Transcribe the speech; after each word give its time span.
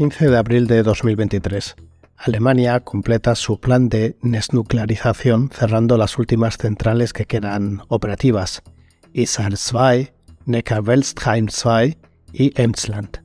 15 0.00 0.30
de 0.30 0.38
abril 0.38 0.66
de 0.66 0.82
2023. 0.82 1.76
Alemania 2.16 2.80
completa 2.80 3.34
su 3.34 3.60
plan 3.60 3.90
de 3.90 4.16
desnuclearización 4.22 5.50
cerrando 5.52 5.98
las 5.98 6.16
últimas 6.16 6.56
centrales 6.56 7.12
que 7.12 7.26
quedan 7.26 7.82
operativas, 7.88 8.62
Isar 9.12 9.50
2, 9.50 10.10
Neckar-Welstheim 10.46 11.50
2 11.50 11.98
y 12.32 12.58
Emsland. 12.58 13.18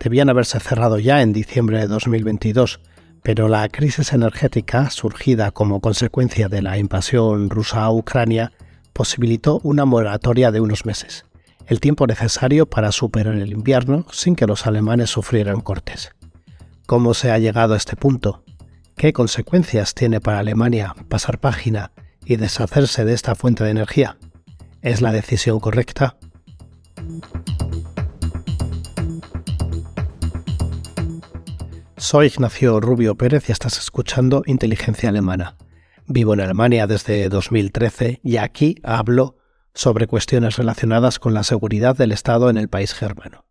Debían 0.00 0.28
haberse 0.30 0.58
cerrado 0.58 0.98
ya 0.98 1.22
en 1.22 1.32
diciembre 1.32 1.78
de 1.78 1.86
2022, 1.86 2.80
pero 3.22 3.46
la 3.46 3.68
crisis 3.68 4.12
energética 4.12 4.90
surgida 4.90 5.52
como 5.52 5.80
consecuencia 5.80 6.48
de 6.48 6.60
la 6.60 6.76
invasión 6.76 7.50
rusa 7.50 7.84
a 7.84 7.92
Ucrania 7.92 8.50
posibilitó 8.92 9.60
una 9.62 9.84
moratoria 9.84 10.50
de 10.50 10.58
unos 10.58 10.86
meses, 10.86 11.24
el 11.66 11.80
tiempo 11.80 12.06
necesario 12.06 12.66
para 12.66 12.92
superar 12.92 13.34
el 13.34 13.52
invierno 13.52 14.06
sin 14.12 14.36
que 14.36 14.46
los 14.46 14.66
alemanes 14.66 15.10
sufrieran 15.10 15.60
cortes. 15.60 16.12
¿Cómo 16.86 17.14
se 17.14 17.30
ha 17.30 17.38
llegado 17.38 17.74
a 17.74 17.76
este 17.76 17.96
punto? 17.96 18.44
¿Qué 18.96 19.12
consecuencias 19.12 19.94
tiene 19.94 20.20
para 20.20 20.38
Alemania 20.38 20.94
pasar 21.08 21.38
página 21.38 21.92
y 22.24 22.36
deshacerse 22.36 23.04
de 23.04 23.14
esta 23.14 23.34
fuente 23.34 23.64
de 23.64 23.70
energía? 23.70 24.18
¿Es 24.82 25.00
la 25.00 25.12
decisión 25.12 25.60
correcta? 25.60 26.16
Soy 31.96 32.26
Ignacio 32.26 32.80
Rubio 32.80 33.14
Pérez 33.14 33.48
y 33.48 33.52
estás 33.52 33.78
escuchando 33.78 34.42
Inteligencia 34.46 35.08
Alemana. 35.08 35.56
Vivo 36.06 36.34
en 36.34 36.42
Alemania 36.42 36.86
desde 36.86 37.30
2013 37.30 38.20
y 38.22 38.36
aquí 38.36 38.76
hablo 38.82 39.36
sobre 39.74 40.06
cuestiones 40.06 40.56
relacionadas 40.56 41.18
con 41.18 41.34
la 41.34 41.42
seguridad 41.42 41.96
del 41.96 42.12
Estado 42.12 42.48
en 42.48 42.56
el 42.56 42.68
país 42.68 42.94
germano. 42.94 43.44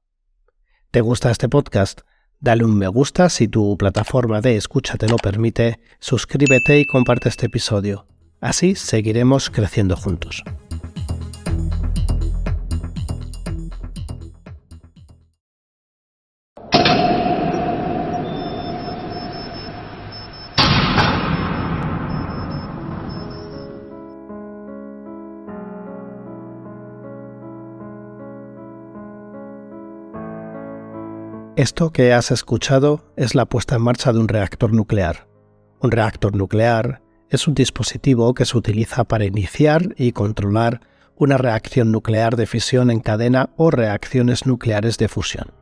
¿Te 0.92 1.02
gusta 1.02 1.32
este 1.32 1.50
podcast? 1.50 2.02
Dale 2.40 2.66
un 2.66 2.78
me 2.78 2.88
gusta 2.88 3.30
si 3.30 3.48
tu 3.48 3.78
plataforma 3.78 4.42
de 4.42 4.58
escucha 4.58 4.98
te 4.98 5.08
lo 5.08 5.18
permite, 5.18 5.80
suscríbete 6.00 6.80
y 6.80 6.86
comparte 6.86 7.30
este 7.30 7.46
episodio. 7.46 8.08
Así 8.42 8.76
seguiremos 8.76 9.50
creciendo 9.50 9.96
juntos. 9.96 10.44
Esto 31.64 31.94
que 31.94 32.11
has 32.11 32.30
escuchado 32.30 33.06
es 33.16 33.36
la 33.36 33.45
puesta 33.45 33.78
en 33.78 33.83
marcha 33.83 34.11
de 34.11 34.19
un 34.19 34.28
reactor 34.28 34.73
nuclear. 34.73 35.30
Un 35.80 35.92
reactor 35.92 36.36
nuclear 36.36 37.02
es 37.30 37.47
un 37.47 37.53
dispositivo 37.53 38.33
que 38.33 38.44
se 38.44 38.58
utiliza 38.58 39.06
para 39.06 39.23
iniciar 39.23 39.95
y 39.95 40.11
controlar 40.11 40.81
una 41.16 41.38
reacción 41.38 41.89
nuclear 41.89 42.36
de 42.36 42.47
fisión 42.47 42.91
en 42.91 43.00
cadena 43.00 43.52
o 43.56 43.72
reacciones 43.72 44.45
nucleares 44.45 44.97
de 44.97 45.08
fusión. 45.08 45.53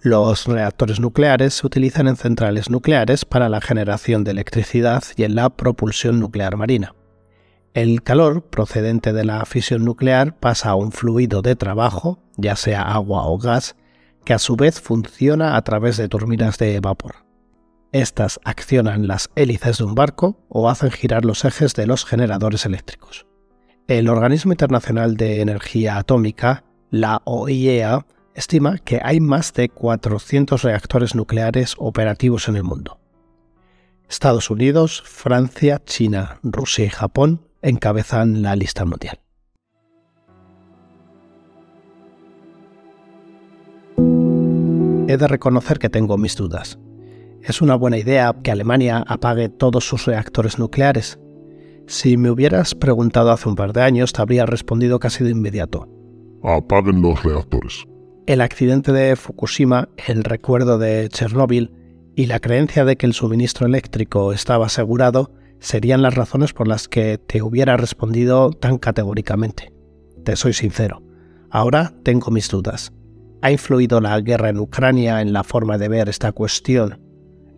Los 0.00 0.46
reactores 0.46 1.00
nucleares 1.00 1.54
se 1.54 1.66
utilizan 1.66 2.06
en 2.06 2.14
centrales 2.14 2.70
nucleares 2.70 3.24
para 3.24 3.48
la 3.48 3.60
generación 3.60 4.22
de 4.22 4.30
electricidad 4.30 5.02
y 5.16 5.24
en 5.24 5.34
la 5.34 5.50
propulsión 5.50 6.20
nuclear 6.20 6.56
marina. 6.56 6.94
El 7.74 8.04
calor 8.04 8.44
procedente 8.44 9.12
de 9.12 9.24
la 9.24 9.44
fisión 9.44 9.84
nuclear 9.84 10.36
pasa 10.38 10.70
a 10.70 10.76
un 10.76 10.92
fluido 10.92 11.42
de 11.42 11.56
trabajo, 11.56 12.20
ya 12.36 12.54
sea 12.54 12.82
agua 12.82 13.26
o 13.26 13.38
gas, 13.38 13.74
que 14.26 14.34
a 14.34 14.38
su 14.38 14.56
vez 14.56 14.80
funciona 14.80 15.56
a 15.56 15.62
través 15.62 15.96
de 15.96 16.08
turbinas 16.08 16.58
de 16.58 16.80
vapor. 16.80 17.24
Estas 17.92 18.40
accionan 18.44 19.06
las 19.06 19.30
hélices 19.36 19.78
de 19.78 19.84
un 19.84 19.94
barco 19.94 20.44
o 20.48 20.68
hacen 20.68 20.90
girar 20.90 21.24
los 21.24 21.44
ejes 21.44 21.74
de 21.74 21.86
los 21.86 22.04
generadores 22.04 22.66
eléctricos. 22.66 23.24
El 23.86 24.08
Organismo 24.08 24.52
Internacional 24.52 25.16
de 25.16 25.40
Energía 25.40 25.96
Atómica, 25.96 26.64
la 26.90 27.22
OIEA, 27.24 28.04
estima 28.34 28.78
que 28.78 29.00
hay 29.02 29.20
más 29.20 29.52
de 29.52 29.68
400 29.68 30.60
reactores 30.62 31.14
nucleares 31.14 31.76
operativos 31.78 32.48
en 32.48 32.56
el 32.56 32.64
mundo. 32.64 32.98
Estados 34.08 34.50
Unidos, 34.50 35.02
Francia, 35.06 35.80
China, 35.84 36.40
Rusia 36.42 36.84
y 36.84 36.90
Japón 36.90 37.46
encabezan 37.62 38.42
la 38.42 38.56
lista 38.56 38.84
mundial. 38.84 39.20
He 45.08 45.16
de 45.16 45.28
reconocer 45.28 45.78
que 45.78 45.88
tengo 45.88 46.18
mis 46.18 46.34
dudas. 46.34 46.78
¿Es 47.40 47.62
una 47.62 47.76
buena 47.76 47.96
idea 47.96 48.34
que 48.42 48.50
Alemania 48.50 49.04
apague 49.06 49.48
todos 49.48 49.86
sus 49.86 50.04
reactores 50.06 50.58
nucleares? 50.58 51.20
Si 51.86 52.16
me 52.16 52.30
hubieras 52.30 52.74
preguntado 52.74 53.30
hace 53.30 53.48
un 53.48 53.54
par 53.54 53.72
de 53.72 53.82
años, 53.82 54.12
te 54.12 54.20
habría 54.20 54.46
respondido 54.46 54.98
casi 54.98 55.22
de 55.22 55.30
inmediato. 55.30 55.88
Apaguen 56.42 57.02
los 57.02 57.22
reactores. 57.22 57.84
El 58.26 58.40
accidente 58.40 58.90
de 58.90 59.14
Fukushima, 59.14 59.88
el 60.08 60.24
recuerdo 60.24 60.78
de 60.78 61.08
Chernóbil 61.08 61.70
y 62.16 62.26
la 62.26 62.40
creencia 62.40 62.84
de 62.84 62.96
que 62.96 63.06
el 63.06 63.12
suministro 63.12 63.66
eléctrico 63.66 64.32
estaba 64.32 64.66
asegurado 64.66 65.30
serían 65.60 66.02
las 66.02 66.16
razones 66.16 66.52
por 66.52 66.66
las 66.66 66.88
que 66.88 67.18
te 67.18 67.42
hubiera 67.42 67.76
respondido 67.76 68.50
tan 68.50 68.78
categóricamente. 68.78 69.72
Te 70.24 70.34
soy 70.34 70.52
sincero. 70.52 71.00
Ahora 71.48 71.94
tengo 72.02 72.32
mis 72.32 72.48
dudas. 72.48 72.92
¿Ha 73.42 73.50
influido 73.50 74.00
la 74.00 74.18
guerra 74.20 74.48
en 74.48 74.58
Ucrania 74.58 75.20
en 75.20 75.32
la 75.32 75.44
forma 75.44 75.76
de 75.78 75.88
ver 75.88 76.08
esta 76.08 76.32
cuestión? 76.32 77.00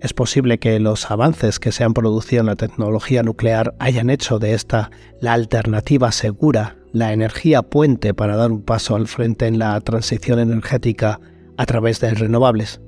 Es 0.00 0.12
posible 0.12 0.58
que 0.58 0.78
los 0.80 1.10
avances 1.10 1.58
que 1.58 1.72
se 1.72 1.84
han 1.84 1.94
producido 1.94 2.40
en 2.40 2.46
la 2.46 2.56
tecnología 2.56 3.22
nuclear 3.22 3.74
hayan 3.78 4.10
hecho 4.10 4.38
de 4.38 4.54
esta 4.54 4.90
la 5.20 5.32
alternativa 5.32 6.12
segura, 6.12 6.76
la 6.92 7.12
energía 7.12 7.62
puente 7.62 8.12
para 8.14 8.36
dar 8.36 8.50
un 8.50 8.62
paso 8.62 8.96
al 8.96 9.08
frente 9.08 9.46
en 9.46 9.58
la 9.58 9.80
transición 9.80 10.40
energética 10.40 11.20
a 11.56 11.66
través 11.66 12.00
de 12.00 12.14
renovables. 12.14 12.80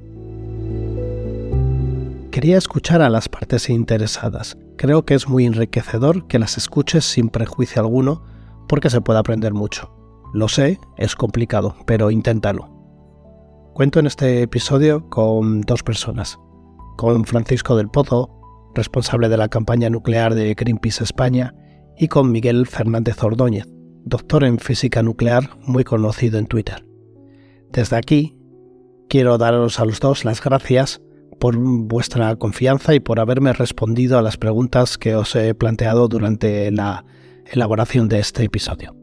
Quería 2.31 2.59
escuchar 2.59 3.03
a 3.03 3.11
las 3.11 3.29
partes 3.29 3.69
interesadas. 3.71 4.57
Creo 4.77 5.05
que 5.05 5.15
es 5.15 5.29
muy 5.29 5.47
enriquecedor 5.47 6.27
que 6.29 6.39
las 6.39 6.57
escuches 6.57 7.05
sin 7.05 7.29
prejuicio 7.29 7.83
alguno 7.83 8.23
porque 8.69 8.89
se 8.89 9.01
puede 9.01 9.19
aprender 9.19 9.53
mucho. 9.53 9.93
Lo 10.33 10.49
sé, 10.49 10.79
es 10.97 11.17
complicado, 11.17 11.75
pero 11.87 12.13
inténtalo. 12.13 12.80
Cuento 13.81 13.99
en 13.99 14.07
este 14.07 14.43
episodio 14.43 15.09
con 15.09 15.63
dos 15.63 15.83
personas, 15.83 16.39
con 16.99 17.25
Francisco 17.25 17.79
del 17.79 17.89
Pozo, 17.89 18.29
responsable 18.75 19.31
de 19.31 19.39
la 19.39 19.49
campaña 19.49 19.89
nuclear 19.89 20.35
de 20.35 20.53
Greenpeace 20.53 21.03
España, 21.03 21.55
y 21.97 22.09
con 22.09 22.31
Miguel 22.31 22.67
Fernández 22.67 23.25
Ordóñez, 23.25 23.65
doctor 24.05 24.45
en 24.45 24.59
física 24.59 25.03
nuclear 25.03 25.57
muy 25.63 25.85
conocido 25.85 26.39
en 26.39 26.45
Twitter. 26.45 26.85
Desde 27.73 27.97
aquí, 27.97 28.37
quiero 29.09 29.39
daros 29.39 29.81
a 29.81 29.87
los 29.87 29.99
dos 29.99 30.27
las 30.27 30.45
gracias 30.45 31.01
por 31.39 31.57
vuestra 31.57 32.37
confianza 32.37 32.95
y 32.95 33.01
por 33.01 33.19
haberme 33.19 33.55
respondido 33.55 34.19
a 34.19 34.23
las 34.23 34.37
preguntas 34.37 34.99
que 34.99 35.15
os 35.15 35.35
he 35.35 35.55
planteado 35.55 36.07
durante 36.07 36.71
la 36.71 37.07
elaboración 37.51 38.11
de 38.11 38.19
este 38.19 38.45
episodio. 38.45 38.95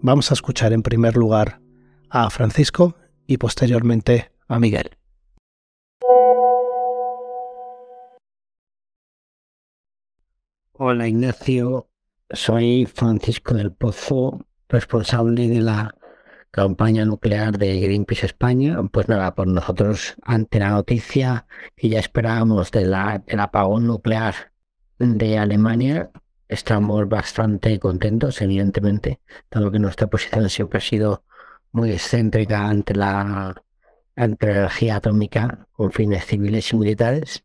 Vamos 0.00 0.30
a 0.30 0.32
escuchar 0.32 0.72
en 0.72 0.80
primer 0.80 1.18
lugar 1.18 1.60
a 2.08 2.30
Francisco 2.30 2.96
y 3.30 3.38
posteriormente 3.38 4.32
a 4.48 4.58
Miguel. 4.58 4.90
Hola 10.72 11.06
Ignacio, 11.06 11.88
soy 12.28 12.86
Francisco 12.92 13.54
del 13.54 13.70
Pozo, 13.72 14.44
responsable 14.68 15.46
de 15.46 15.60
la 15.60 15.94
campaña 16.50 17.04
nuclear 17.04 17.56
de 17.56 17.78
Greenpeace 17.78 18.26
España. 18.26 18.82
Pues 18.90 19.08
nada, 19.08 19.36
por 19.36 19.46
nosotros 19.46 20.16
ante 20.22 20.58
la 20.58 20.70
noticia 20.70 21.46
que 21.76 21.88
ya 21.88 22.00
esperábamos 22.00 22.72
del 22.72 22.92
apagón 22.92 23.86
nuclear 23.86 24.34
de 24.98 25.38
Alemania, 25.38 26.10
estamos 26.48 27.08
bastante 27.08 27.78
contentos, 27.78 28.42
evidentemente, 28.42 29.20
dado 29.52 29.70
que 29.70 29.78
nuestra 29.78 30.08
posición 30.08 30.50
siempre 30.50 30.78
ha 30.78 30.82
sido 30.82 31.22
muy 31.72 31.92
excéntrica 31.92 32.68
ante 32.68 32.94
la, 32.94 33.54
energía 34.16 34.96
atómica 34.96 35.66
con 35.72 35.92
fines 35.92 36.26
civiles 36.26 36.72
y 36.72 36.76
militares. 36.76 37.44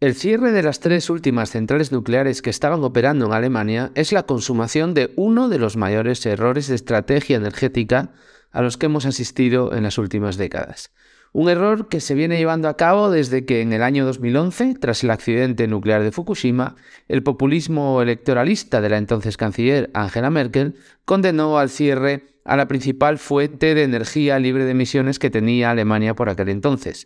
El 0.00 0.14
cierre 0.14 0.52
de 0.52 0.62
las 0.62 0.80
tres 0.80 1.08
últimas 1.08 1.50
centrales 1.50 1.90
nucleares 1.90 2.42
que 2.42 2.50
estaban 2.50 2.84
operando 2.84 3.26
en 3.26 3.32
Alemania 3.32 3.90
es 3.94 4.12
la 4.12 4.24
consumación 4.24 4.92
de 4.92 5.12
uno 5.16 5.48
de 5.48 5.58
los 5.58 5.76
mayores 5.76 6.24
errores 6.26 6.68
de 6.68 6.74
estrategia 6.74 7.36
energética 7.36 8.12
a 8.50 8.62
los 8.62 8.76
que 8.76 8.86
hemos 8.86 9.06
asistido 9.06 9.74
en 9.74 9.82
las 9.84 9.98
últimas 9.98 10.36
décadas. 10.36 10.92
Un 11.36 11.48
error 11.48 11.88
que 11.88 11.98
se 11.98 12.14
viene 12.14 12.36
llevando 12.36 12.68
a 12.68 12.76
cabo 12.76 13.10
desde 13.10 13.44
que 13.44 13.60
en 13.60 13.72
el 13.72 13.82
año 13.82 14.06
2011, 14.06 14.76
tras 14.80 15.02
el 15.02 15.10
accidente 15.10 15.66
nuclear 15.66 16.04
de 16.04 16.12
Fukushima, 16.12 16.76
el 17.08 17.24
populismo 17.24 18.00
electoralista 18.00 18.80
de 18.80 18.88
la 18.88 18.98
entonces 18.98 19.36
canciller 19.36 19.90
Angela 19.94 20.30
Merkel 20.30 20.76
condenó 21.04 21.58
al 21.58 21.70
cierre 21.70 22.22
a 22.44 22.56
la 22.56 22.68
principal 22.68 23.18
fuente 23.18 23.74
de 23.74 23.82
energía 23.82 24.38
libre 24.38 24.64
de 24.64 24.70
emisiones 24.70 25.18
que 25.18 25.28
tenía 25.28 25.72
Alemania 25.72 26.14
por 26.14 26.28
aquel 26.28 26.50
entonces. 26.50 27.04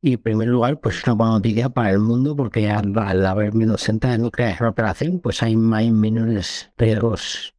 Y 0.00 0.12
en 0.12 0.22
primer 0.22 0.46
lugar, 0.46 0.78
pues 0.78 0.98
es 0.98 1.04
una 1.04 1.14
buena 1.14 1.32
noticia 1.32 1.68
para 1.68 1.90
el 1.90 1.98
mundo 1.98 2.36
porque 2.36 2.70
al, 2.70 3.26
haber 3.26 3.54
menos 3.54 3.82
centrales 3.82 4.20
nucleares 4.20 4.60
en 4.60 4.66
operación, 4.68 5.18
pues 5.18 5.42
hay, 5.42 5.56
hay 5.72 5.90
menores 5.90 6.70
riesgos 6.78 7.56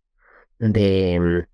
de, 0.59 1.45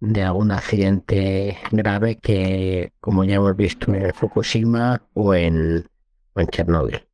de 0.00 0.22
algún 0.22 0.50
accidente 0.50 1.58
grave 1.70 2.18
que, 2.18 2.92
como 3.00 3.24
ya 3.24 3.36
hemos 3.36 3.56
visto 3.56 3.92
en 3.92 4.12
Fukushima 4.14 5.02
o 5.14 5.34
en, 5.34 5.88
o 6.34 6.42
Chernóbil. 6.44 7.04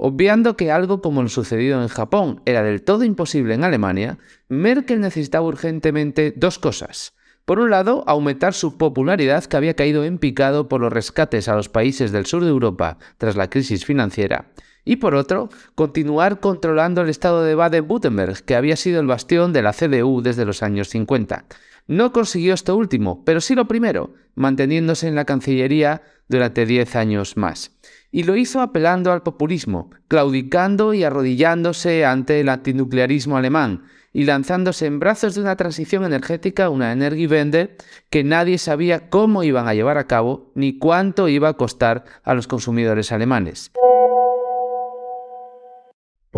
Obviando 0.00 0.56
que 0.56 0.70
algo 0.70 1.02
como 1.02 1.22
lo 1.22 1.28
sucedido 1.28 1.82
en 1.82 1.88
Japón 1.88 2.40
era 2.46 2.62
del 2.62 2.82
todo 2.82 3.02
imposible 3.02 3.54
en 3.54 3.64
Alemania, 3.64 4.18
Merkel 4.48 5.00
necesitaba 5.00 5.46
urgentemente 5.46 6.32
dos 6.36 6.60
cosas. 6.60 7.14
Por 7.44 7.58
un 7.58 7.70
lado, 7.70 8.04
aumentar 8.06 8.54
su 8.54 8.76
popularidad 8.76 9.44
que 9.44 9.56
había 9.56 9.74
caído 9.74 10.04
en 10.04 10.18
picado 10.18 10.68
por 10.68 10.80
los 10.80 10.92
rescates 10.92 11.48
a 11.48 11.56
los 11.56 11.68
países 11.68 12.12
del 12.12 12.26
sur 12.26 12.44
de 12.44 12.50
Europa 12.50 12.98
tras 13.16 13.36
la 13.36 13.50
crisis 13.50 13.84
financiera. 13.84 14.52
Y 14.88 14.96
por 14.96 15.14
otro, 15.14 15.50
continuar 15.74 16.40
controlando 16.40 17.02
el 17.02 17.10
estado 17.10 17.44
de 17.44 17.54
Baden-Württemberg, 17.54 18.42
que 18.42 18.56
había 18.56 18.74
sido 18.74 19.00
el 19.00 19.06
bastión 19.06 19.52
de 19.52 19.60
la 19.60 19.74
CDU 19.74 20.22
desde 20.22 20.46
los 20.46 20.62
años 20.62 20.88
50. 20.88 21.44
No 21.88 22.10
consiguió 22.10 22.54
esto 22.54 22.74
último, 22.74 23.22
pero 23.26 23.42
sí 23.42 23.54
lo 23.54 23.68
primero, 23.68 24.14
manteniéndose 24.34 25.06
en 25.06 25.14
la 25.14 25.26
Cancillería 25.26 26.00
durante 26.26 26.64
10 26.64 26.96
años 26.96 27.36
más. 27.36 27.72
Y 28.10 28.22
lo 28.22 28.34
hizo 28.34 28.62
apelando 28.62 29.12
al 29.12 29.22
populismo, 29.22 29.90
claudicando 30.08 30.94
y 30.94 31.04
arrodillándose 31.04 32.06
ante 32.06 32.40
el 32.40 32.48
antinuclearismo 32.48 33.36
alemán, 33.36 33.84
y 34.14 34.24
lanzándose 34.24 34.86
en 34.86 35.00
brazos 35.00 35.34
de 35.34 35.42
una 35.42 35.56
transición 35.56 36.06
energética, 36.06 36.70
una 36.70 36.92
Energiewende, 36.92 37.76
que 38.08 38.24
nadie 38.24 38.56
sabía 38.56 39.10
cómo 39.10 39.42
iban 39.42 39.68
a 39.68 39.74
llevar 39.74 39.98
a 39.98 40.06
cabo 40.06 40.50
ni 40.54 40.78
cuánto 40.78 41.28
iba 41.28 41.50
a 41.50 41.58
costar 41.58 42.06
a 42.24 42.32
los 42.32 42.46
consumidores 42.46 43.12
alemanes. 43.12 43.70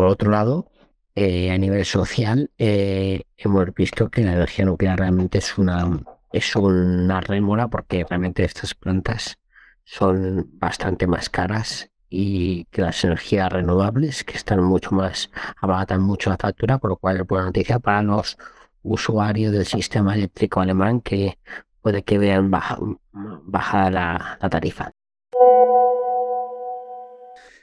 Por 0.00 0.08
otro 0.08 0.30
lado, 0.30 0.66
eh, 1.14 1.50
a 1.50 1.58
nivel 1.58 1.84
social, 1.84 2.50
eh, 2.56 3.24
hemos 3.36 3.74
visto 3.74 4.08
que 4.08 4.22
la 4.22 4.32
energía 4.32 4.64
nuclear 4.64 4.98
realmente 4.98 5.36
es 5.36 5.58
una, 5.58 6.00
es 6.32 6.56
una 6.56 7.20
rémora 7.20 7.68
porque 7.68 8.06
realmente 8.08 8.42
estas 8.42 8.74
plantas 8.74 9.36
son 9.84 10.48
bastante 10.54 11.06
más 11.06 11.28
caras 11.28 11.90
y 12.08 12.64
que 12.70 12.80
las 12.80 13.04
energías 13.04 13.52
renovables, 13.52 14.24
que 14.24 14.38
están 14.38 14.64
mucho 14.64 14.92
más, 14.92 15.30
abatan 15.60 16.00
mucho 16.00 16.30
la 16.30 16.38
factura, 16.38 16.78
por 16.78 16.88
lo 16.88 16.96
cual 16.96 17.18
es 17.18 17.26
buena 17.26 17.44
noticia 17.44 17.78
para 17.78 18.00
los 18.00 18.38
usuarios 18.82 19.52
del 19.52 19.66
sistema 19.66 20.14
eléctrico 20.14 20.62
alemán 20.62 21.02
que 21.02 21.38
puede 21.82 22.04
que 22.04 22.16
vean 22.16 22.50
baja, 22.50 22.78
bajada 23.12 23.90
la, 23.90 24.38
la 24.40 24.48
tarifa. 24.48 24.92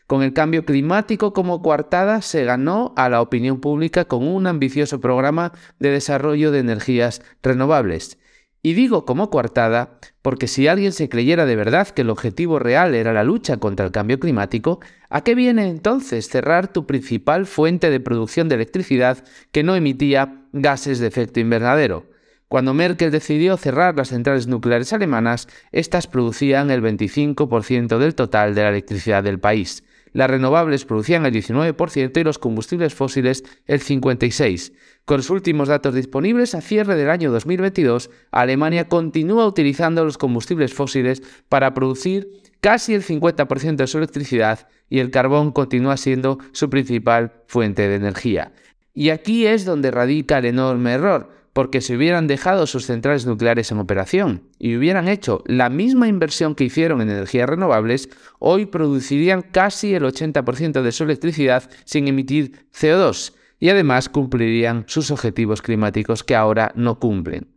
Con 0.07 0.23
el 0.23 0.31
cambio 0.31 0.63
climático 0.63 1.33
como 1.33 1.61
coartada 1.61 2.21
se 2.21 2.45
ganó 2.45 2.93
a 2.95 3.09
la 3.09 3.21
opinión 3.21 3.59
pública 3.59 4.05
con 4.05 4.25
un 4.25 4.47
ambicioso 4.47 5.01
programa 5.01 5.51
de 5.79 5.91
desarrollo 5.91 6.51
de 6.51 6.59
energías 6.59 7.21
renovables. 7.43 8.17
Y 8.63 8.73
digo 8.73 9.05
como 9.05 9.29
coartada 9.29 9.99
porque 10.21 10.47
si 10.47 10.67
alguien 10.67 10.93
se 10.93 11.09
creyera 11.09 11.45
de 11.45 11.57
verdad 11.57 11.89
que 11.89 12.03
el 12.03 12.09
objetivo 12.09 12.57
real 12.57 12.95
era 12.95 13.11
la 13.11 13.25
lucha 13.25 13.57
contra 13.57 13.85
el 13.85 13.91
cambio 13.91 14.17
climático, 14.17 14.79
¿a 15.09 15.25
qué 15.25 15.35
viene 15.35 15.67
entonces 15.67 16.29
cerrar 16.29 16.71
tu 16.71 16.85
principal 16.85 17.45
fuente 17.45 17.89
de 17.89 17.99
producción 17.99 18.47
de 18.47 18.55
electricidad 18.55 19.25
que 19.51 19.63
no 19.63 19.75
emitía 19.75 20.45
gases 20.53 20.99
de 20.99 21.07
efecto 21.07 21.41
invernadero? 21.41 22.05
Cuando 22.47 22.73
Merkel 22.73 23.11
decidió 23.11 23.57
cerrar 23.57 23.97
las 23.97 24.07
centrales 24.07 24.47
nucleares 24.47 24.93
alemanas, 24.93 25.49
estas 25.73 26.07
producían 26.07 26.71
el 26.71 26.81
25% 26.81 27.97
del 27.97 28.15
total 28.15 28.55
de 28.55 28.63
la 28.63 28.69
electricidad 28.69 29.21
del 29.21 29.39
país. 29.39 29.83
Las 30.13 30.29
renovables 30.29 30.85
producían 30.85 31.25
el 31.25 31.33
19% 31.33 32.19
y 32.19 32.23
los 32.23 32.39
combustibles 32.39 32.93
fósiles 32.93 33.43
el 33.65 33.81
56%. 33.81 34.73
Con 35.05 35.17
los 35.17 35.29
últimos 35.29 35.69
datos 35.69 35.95
disponibles 35.95 36.53
a 36.53 36.61
cierre 36.61 36.95
del 36.95 37.09
año 37.09 37.31
2022, 37.31 38.09
Alemania 38.31 38.89
continúa 38.89 39.47
utilizando 39.47 40.03
los 40.03 40.17
combustibles 40.17 40.73
fósiles 40.73 41.23
para 41.47 41.73
producir 41.73 42.29
casi 42.59 42.93
el 42.93 43.03
50% 43.03 43.77
de 43.77 43.87
su 43.87 43.99
electricidad 43.99 44.67
y 44.89 44.99
el 44.99 45.11
carbón 45.11 45.51
continúa 45.51 45.95
siendo 45.95 46.39
su 46.51 46.69
principal 46.69 47.43
fuente 47.47 47.87
de 47.87 47.95
energía. 47.95 48.51
Y 48.93 49.11
aquí 49.11 49.45
es 49.45 49.63
donde 49.63 49.91
radica 49.91 50.39
el 50.39 50.45
enorme 50.45 50.93
error, 50.93 51.29
porque 51.57 51.81
si 51.81 51.95
hubieran 51.95 52.27
dejado 52.27 52.67
sus 52.67 52.85
centrales 52.85 53.25
nucleares 53.25 53.71
en 53.71 53.79
operación 53.79 54.43
y 54.59 54.75
hubieran 54.75 55.07
hecho 55.07 55.41
la 55.47 55.71
misma 55.71 56.07
inversión 56.07 56.53
que 56.53 56.65
hicieron 56.65 57.01
en 57.01 57.09
energías 57.09 57.49
renovables, 57.49 58.09
hoy 58.37 58.67
producirían 58.67 59.41
casi 59.41 59.95
el 59.95 60.03
80% 60.03 60.83
de 60.83 60.91
su 60.91 61.05
electricidad 61.05 61.67
sin 61.83 62.07
emitir 62.07 62.67
CO2 62.71 63.33
y 63.57 63.69
además 63.69 64.07
cumplirían 64.07 64.83
sus 64.85 65.09
objetivos 65.09 65.63
climáticos 65.63 66.23
que 66.23 66.35
ahora 66.35 66.71
no 66.75 66.99
cumplen. 66.99 67.47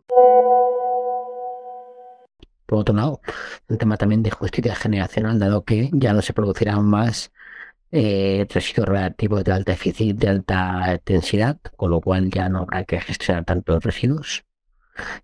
Por 2.65 2.79
otro 2.79 2.95
lado, 2.95 3.21
un 3.67 3.77
tema 3.77 3.97
también 3.97 4.23
de 4.23 4.31
justicia 4.31 4.73
generacional, 4.73 5.37
dado 5.37 5.63
que 5.63 5.91
ya 5.93 6.13
no 6.13 6.23
se 6.23 6.33
producirán 6.33 6.83
más 6.85 7.31
eh, 7.91 8.47
residuos 8.49 8.87
reactivos 8.89 9.43
de 9.43 9.51
alta 9.51 9.73
eficiencia, 9.73 10.15
de 10.15 10.29
alta 10.29 11.01
densidad, 11.05 11.59
con 11.75 11.91
lo 11.91 12.01
cual 12.01 12.29
ya 12.29 12.49
no 12.49 12.59
habrá 12.59 12.83
que 12.85 12.99
gestionar 13.01 13.45
tantos 13.45 13.83
residuos. 13.83 14.45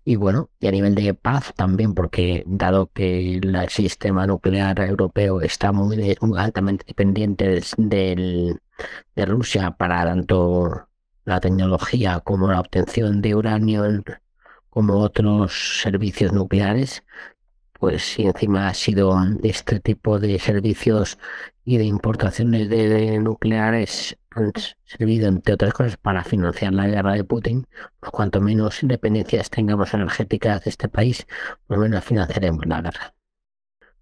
Y 0.04 0.16
bueno, 0.16 0.50
y 0.60 0.66
a 0.66 0.70
nivel 0.70 0.94
de 0.94 1.14
paz 1.14 1.52
también, 1.54 1.94
porque 1.94 2.42
dado 2.46 2.90
que 2.92 3.36
el 3.36 3.68
sistema 3.68 4.26
nuclear 4.26 4.80
europeo 4.80 5.40
está 5.40 5.72
muy, 5.72 6.16
altamente 6.36 6.84
dependiente 6.86 7.62
de 7.76 9.26
Rusia 9.26 9.72
para 9.72 10.04
tanto 10.04 10.88
la 11.24 11.40
tecnología 11.40 12.20
como 12.20 12.50
la 12.50 12.60
obtención 12.60 13.20
de 13.22 13.34
uranio 13.34 13.84
como 14.70 14.94
otros 15.00 15.80
servicios 15.82 16.32
nucleares, 16.32 17.04
pues 17.78 18.02
si 18.02 18.26
encima 18.26 18.68
ha 18.68 18.74
sido 18.74 19.16
este 19.42 19.80
tipo 19.80 20.18
de 20.18 20.38
servicios 20.38 21.18
y 21.64 21.78
de 21.78 21.84
importaciones 21.84 22.68
de, 22.68 23.18
nucleares 23.20 24.16
han 24.30 24.52
servido, 24.84 25.28
entre 25.28 25.54
otras 25.54 25.72
cosas, 25.72 25.96
para 25.96 26.24
financiar 26.24 26.72
la 26.72 26.86
guerra 26.86 27.14
de 27.14 27.24
Putin, 27.24 27.66
pues 28.00 28.12
cuanto 28.12 28.40
menos 28.40 28.80
dependencias 28.82 29.50
tengamos 29.50 29.94
energéticas 29.94 30.64
de 30.64 30.70
este 30.70 30.88
país, 30.88 31.26
lo 31.68 31.78
menos 31.78 32.04
financiaremos 32.04 32.66
la 32.66 32.82
guerra. 32.82 33.14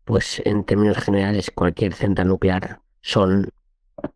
Pues 0.05 0.43
en 0.45 0.65
términos 0.65 0.99
generales, 0.99 1.51
cualquier 1.55 1.95
central 1.95 2.29
nuclear 2.29 2.81
son 3.01 3.51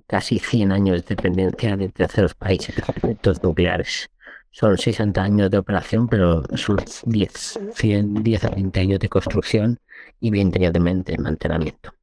casi 0.07 0.39
100 0.39 0.73
años 0.73 1.05
de 1.05 1.17
dependencia 1.17 1.77
de 1.77 1.89
terceros 1.89 2.35
países 2.35 2.77
de 2.77 3.39
nucleares. 3.43 4.11
Son 4.53 4.77
60 4.77 5.23
años 5.23 5.51
de 5.51 5.59
operación, 5.59 6.09
pero 6.09 6.43
son 6.57 6.79
10, 7.05 7.61
100, 7.73 8.23
10 8.23 8.45
a 8.45 8.51
20 8.51 8.81
años 8.81 8.99
de 8.99 9.09
construcción 9.09 9.79
y 10.19 10.31
20 10.31 10.59
años 10.59 10.73
de 10.73 11.19
mantenimiento. 11.19 11.95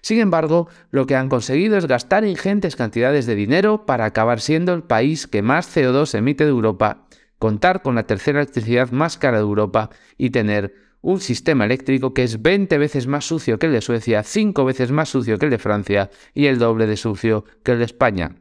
Sin 0.00 0.20
embargo, 0.20 0.68
lo 0.90 1.06
que 1.06 1.16
han 1.16 1.28
conseguido 1.28 1.76
es 1.76 1.86
gastar 1.86 2.24
ingentes 2.24 2.76
cantidades 2.76 3.26
de 3.26 3.34
dinero 3.34 3.84
para 3.84 4.06
acabar 4.06 4.40
siendo 4.40 4.72
el 4.72 4.84
país 4.84 5.26
que 5.26 5.42
más 5.42 5.76
CO2 5.76 6.14
emite 6.16 6.44
de 6.44 6.50
Europa, 6.50 7.06
contar 7.38 7.82
con 7.82 7.94
la 7.94 8.06
tercera 8.06 8.40
electricidad 8.40 8.90
más 8.90 9.18
cara 9.18 9.36
de 9.36 9.42
Europa 9.42 9.90
y 10.16 10.30
tener 10.30 10.74
un 11.02 11.20
sistema 11.20 11.66
eléctrico 11.66 12.14
que 12.14 12.22
es 12.24 12.40
20 12.40 12.78
veces 12.78 13.06
más 13.06 13.26
sucio 13.26 13.58
que 13.58 13.66
el 13.66 13.72
de 13.72 13.82
Suecia, 13.82 14.22
5 14.22 14.64
veces 14.64 14.92
más 14.92 15.10
sucio 15.10 15.38
que 15.38 15.46
el 15.46 15.50
de 15.50 15.58
Francia 15.58 16.10
y 16.32 16.46
el 16.46 16.58
doble 16.58 16.86
de 16.86 16.96
sucio 16.96 17.44
que 17.62 17.72
el 17.72 17.78
de 17.78 17.84
España. 17.84 18.34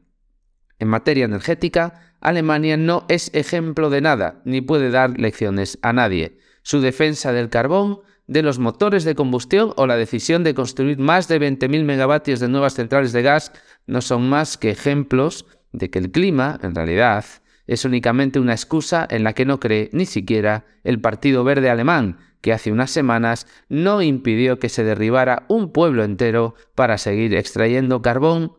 En 0.80 0.88
materia 0.88 1.26
energética, 1.26 2.14
Alemania 2.22 2.78
no 2.78 3.06
es 3.10 3.32
ejemplo 3.34 3.90
de 3.90 4.02
nada, 4.02 4.42
ni 4.46 4.62
puede 4.62 4.90
dar 4.92 5.20
lecciones 5.20 5.80
a 5.82 5.94
nadie. 5.94 6.38
Su 6.62 6.82
defensa 6.82 7.32
del 7.32 7.50
carbón, 7.50 8.02
de 8.28 8.44
los 8.44 8.60
motores 8.60 9.04
de 9.04 9.16
combustión 9.16 9.74
o 9.78 9.88
la 9.88 9.96
decisión 9.96 10.44
de 10.44 10.54
construir 10.54 11.00
más 11.00 11.28
de 11.28 11.40
20.000 11.40 11.84
megavatios 11.84 12.40
de 12.40 12.50
nuevas 12.50 12.74
centrales 12.74 13.14
de 13.14 13.22
gas 13.22 13.54
no 13.86 14.02
son 14.02 14.30
más 14.30 14.58
que 14.58 14.70
ejemplos 14.70 15.46
de 15.72 15.90
que 15.90 16.00
el 16.00 16.12
clima, 16.12 16.60
en 16.62 16.76
realidad, 16.76 17.24
es 17.68 17.86
únicamente 17.86 18.40
una 18.40 18.54
excusa 18.54 19.08
en 19.10 19.24
la 19.24 19.34
que 19.34 19.46
no 19.46 19.60
cree 19.60 19.90
ni 19.94 20.06
siquiera 20.06 20.66
el 20.84 21.00
Partido 21.00 21.44
Verde 21.44 21.70
Alemán, 21.70 22.18
que 22.42 22.54
hace 22.54 22.72
unas 22.72 22.92
semanas 22.92 23.48
no 23.70 24.02
impidió 24.02 24.60
que 24.60 24.70
se 24.70 24.84
derribara 24.84 25.46
un 25.48 25.72
pueblo 25.72 26.04
entero 26.04 26.56
para 26.76 26.98
seguir 26.98 27.36
extrayendo 27.36 28.02
carbón 28.02 28.54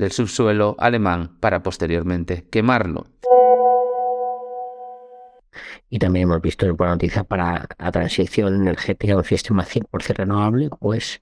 del 0.00 0.12
subsuelo 0.12 0.76
alemán 0.78 1.36
para 1.40 1.62
posteriormente 1.62 2.46
quemarlo. 2.50 3.06
Y 5.90 5.98
también 5.98 6.22
hemos 6.22 6.40
visto 6.40 6.74
buena 6.74 6.94
noticia 6.94 7.22
para 7.22 7.68
la 7.78 7.92
transición 7.92 8.54
energética 8.54 9.12
de 9.12 9.18
un 9.18 9.24
sistema 9.24 9.62
100% 9.62 10.14
renovable, 10.16 10.70
pues 10.80 11.20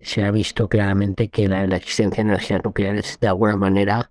se 0.00 0.24
ha 0.24 0.32
visto 0.32 0.68
claramente 0.68 1.28
que 1.28 1.46
la, 1.46 1.62
existencia 1.76 2.24
de 2.24 2.30
energías 2.30 2.64
nucleares 2.64 3.16
de 3.20 3.28
alguna 3.28 3.56
manera 3.56 4.10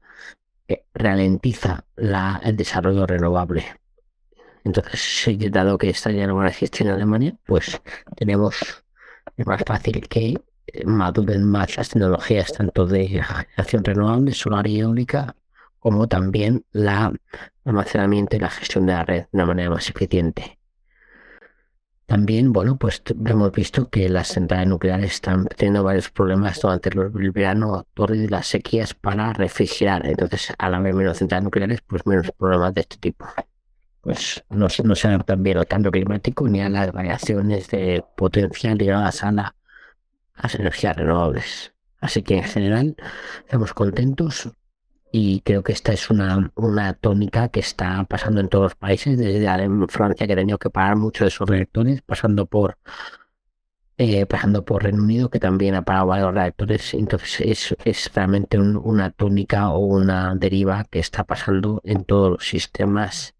eh, 0.70 0.86
ralentiza 0.94 1.84
la, 1.98 2.40
el 2.42 2.56
desarrollo 2.56 3.06
renovable. 3.06 3.66
Entonces, 4.64 5.28
dado 5.52 5.78
que 5.78 5.90
está 5.90 6.12
ya 6.12 6.26
no 6.26 6.46
existe 6.48 6.86
en 6.86 6.92
Alemania, 6.92 7.36
pues 7.46 7.82
tenemos, 8.16 8.56
es 9.36 9.46
más 9.46 9.62
fácil 9.66 10.08
que 10.08 10.36
maduren 10.86 11.44
más 11.44 11.78
las 11.78 11.90
tecnologías 11.90 12.54
tanto 12.54 12.86
de 12.86 13.08
generación 13.08 13.84
renovable, 13.84 14.34
solar 14.34 14.68
y 14.68 14.80
eólica, 14.80 15.36
como 15.80 16.08
también 16.08 16.66
la 16.72 17.14
almacenamiento 17.66 18.36
y 18.36 18.40
la 18.40 18.50
gestión 18.50 18.86
de 18.86 18.94
la 18.94 19.04
red 19.04 19.22
de 19.22 19.30
una 19.34 19.46
manera 19.46 19.70
más 19.70 19.90
eficiente. 19.90 20.60
También, 22.06 22.54
bueno, 22.54 22.78
pues 22.78 23.02
hemos 23.26 23.52
visto 23.52 23.90
que 23.90 24.10
las 24.10 24.28
centrales 24.28 24.68
nucleares 24.68 25.14
están 25.14 25.46
teniendo 25.48 25.84
varios 25.84 26.12
problemas 26.12 26.62
durante 26.62 26.90
el 26.90 27.32
verano 27.32 27.88
y 28.14 28.28
las 28.28 28.46
sequías 28.46 28.94
para 28.94 29.34
refrigerar. 29.34 30.06
Entonces, 30.06 30.54
al 30.60 30.76
haber 30.76 30.94
menos 30.94 31.18
centrales 31.18 31.46
nucleares, 31.46 31.82
pues 31.82 32.06
menos 32.06 32.32
problemas 32.32 32.76
de 32.76 32.82
este 32.82 32.98
tipo. 32.98 33.26
Pues 34.02 34.44
no, 34.50 34.70
se 34.70 35.08
adaptan 35.08 35.42
bien 35.42 35.58
al 35.58 35.66
cambio 35.66 35.92
climático 35.92 36.48
ni 36.48 36.62
a 36.62 36.70
las 36.70 36.92
variaciones 36.92 37.70
de 37.70 38.04
potencial 38.16 38.78
ligadas 38.78 39.24
a, 39.24 39.32
la, 39.32 39.56
las 40.42 40.56
energías 40.56 40.96
renovables. 40.96 41.74
Así 42.00 42.22
que 42.24 42.38
en 42.38 42.44
general 42.44 42.96
estamos 43.46 43.74
contentos 43.74 44.52
y 45.12 45.42
creo 45.42 45.64
que 45.64 45.72
esta 45.72 45.94
es 45.94 46.10
una, 46.10 46.52
una 46.56 46.94
tónica 46.94 47.48
que 47.48 47.62
está 47.62 48.04
pasando 48.04 48.42
en 48.42 48.50
todos 48.50 48.64
los 48.66 48.76
países, 48.76 49.18
desde 49.18 49.48
Francia 49.88 50.28
que 50.28 50.34
ha 50.34 50.36
tenido 50.36 50.58
que 50.58 50.70
parar 50.70 50.98
muchos 50.98 51.26
de 51.26 51.32
sus 51.32 51.48
reactores, 51.48 52.02
pasando 52.02 52.46
por 52.46 52.78
eh, 53.98 54.26
pasando 54.26 54.66
por 54.66 54.84
Reino 54.84 55.02
Unido 55.02 55.30
que 55.30 55.40
también 55.40 55.74
ha 55.74 55.84
parado 55.84 56.08
varios 56.08 56.34
reactores, 56.34 56.94
entonces 56.94 57.40
es, 57.40 57.76
es 57.86 58.14
realmente 58.14 58.60
una 58.60 59.10
tónica 59.12 59.70
o 59.70 59.80
una 59.80 60.36
deriva 60.36 60.84
que 60.84 61.00
está 61.00 61.24
pasando 61.24 61.82
en 61.86 62.04
todos 62.04 62.32
los 62.32 62.48
sistemas 62.48 63.36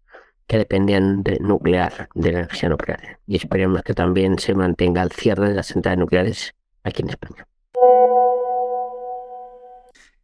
que 0.46 0.58
dependían 0.58 1.22
de 1.22 1.38
nuclear, 1.40 2.08
de 2.14 2.32
la 2.32 2.38
energía 2.40 2.70
nuclear. 2.70 3.20
Y 3.26 3.36
esperemos 3.36 3.82
que 3.82 3.94
también 3.94 4.38
se 4.38 4.54
mantenga 4.54 5.02
el 5.02 5.12
cierre 5.12 5.50
de 5.50 5.56
las 5.56 5.66
centrales 5.66 5.98
nucleares 5.98 6.55
aquí 6.86 7.02
en 7.02 7.10
España. 7.10 7.46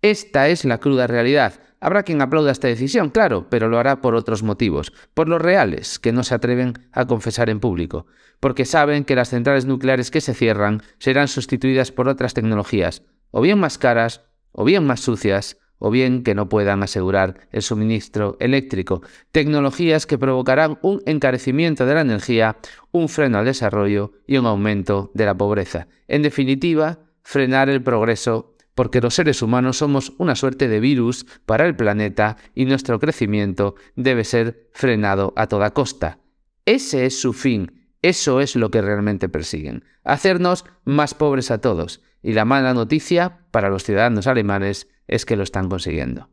Esta 0.00 0.48
es 0.48 0.64
la 0.64 0.78
cruda 0.78 1.06
realidad. 1.06 1.54
Habrá 1.80 2.02
quien 2.02 2.22
aplauda 2.22 2.52
esta 2.52 2.68
decisión, 2.68 3.10
claro, 3.10 3.48
pero 3.50 3.68
lo 3.68 3.78
hará 3.78 4.00
por 4.00 4.14
otros 4.14 4.42
motivos, 4.42 4.92
por 5.14 5.28
los 5.28 5.40
reales, 5.40 5.98
que 5.98 6.12
no 6.12 6.22
se 6.22 6.34
atreven 6.34 6.74
a 6.92 7.06
confesar 7.06 7.50
en 7.50 7.60
público, 7.60 8.06
porque 8.40 8.64
saben 8.64 9.04
que 9.04 9.16
las 9.16 9.30
centrales 9.30 9.64
nucleares 9.64 10.10
que 10.10 10.20
se 10.20 10.34
cierran 10.34 10.82
serán 10.98 11.28
sustituidas 11.28 11.92
por 11.92 12.08
otras 12.08 12.34
tecnologías, 12.34 13.02
o 13.30 13.40
bien 13.40 13.58
más 13.58 13.78
caras, 13.78 14.22
o 14.52 14.64
bien 14.64 14.86
más 14.86 15.00
sucias, 15.00 15.58
o 15.84 15.90
bien 15.90 16.22
que 16.22 16.36
no 16.36 16.48
puedan 16.48 16.84
asegurar 16.84 17.48
el 17.50 17.60
suministro 17.60 18.36
eléctrico, 18.38 19.02
tecnologías 19.32 20.06
que 20.06 20.16
provocarán 20.16 20.78
un 20.80 21.02
encarecimiento 21.06 21.86
de 21.86 21.94
la 21.94 22.02
energía, 22.02 22.56
un 22.92 23.08
freno 23.08 23.38
al 23.38 23.46
desarrollo 23.46 24.12
y 24.28 24.36
un 24.36 24.46
aumento 24.46 25.10
de 25.12 25.26
la 25.26 25.36
pobreza. 25.36 25.88
En 26.06 26.22
definitiva, 26.22 27.00
frenar 27.24 27.68
el 27.68 27.82
progreso 27.82 28.54
porque 28.76 29.00
los 29.00 29.14
seres 29.14 29.42
humanos 29.42 29.78
somos 29.78 30.12
una 30.18 30.36
suerte 30.36 30.68
de 30.68 30.78
virus 30.78 31.26
para 31.46 31.66
el 31.66 31.74
planeta 31.74 32.36
y 32.54 32.64
nuestro 32.64 33.00
crecimiento 33.00 33.74
debe 33.96 34.22
ser 34.22 34.68
frenado 34.72 35.32
a 35.34 35.48
toda 35.48 35.72
costa. 35.72 36.20
Ese 36.64 37.06
es 37.06 37.20
su 37.20 37.32
fin, 37.32 37.90
eso 38.02 38.40
es 38.40 38.54
lo 38.54 38.70
que 38.70 38.82
realmente 38.82 39.28
persiguen, 39.28 39.82
hacernos 40.04 40.64
más 40.84 41.14
pobres 41.14 41.50
a 41.50 41.60
todos. 41.60 42.02
Y 42.22 42.34
la 42.34 42.44
mala 42.44 42.72
noticia 42.72 43.40
para 43.50 43.68
los 43.68 43.82
ciudadanos 43.82 44.28
alemanes 44.28 44.86
es 45.14 45.26
que 45.26 45.36
lo 45.36 45.42
están 45.42 45.68
consiguiendo. 45.68 46.28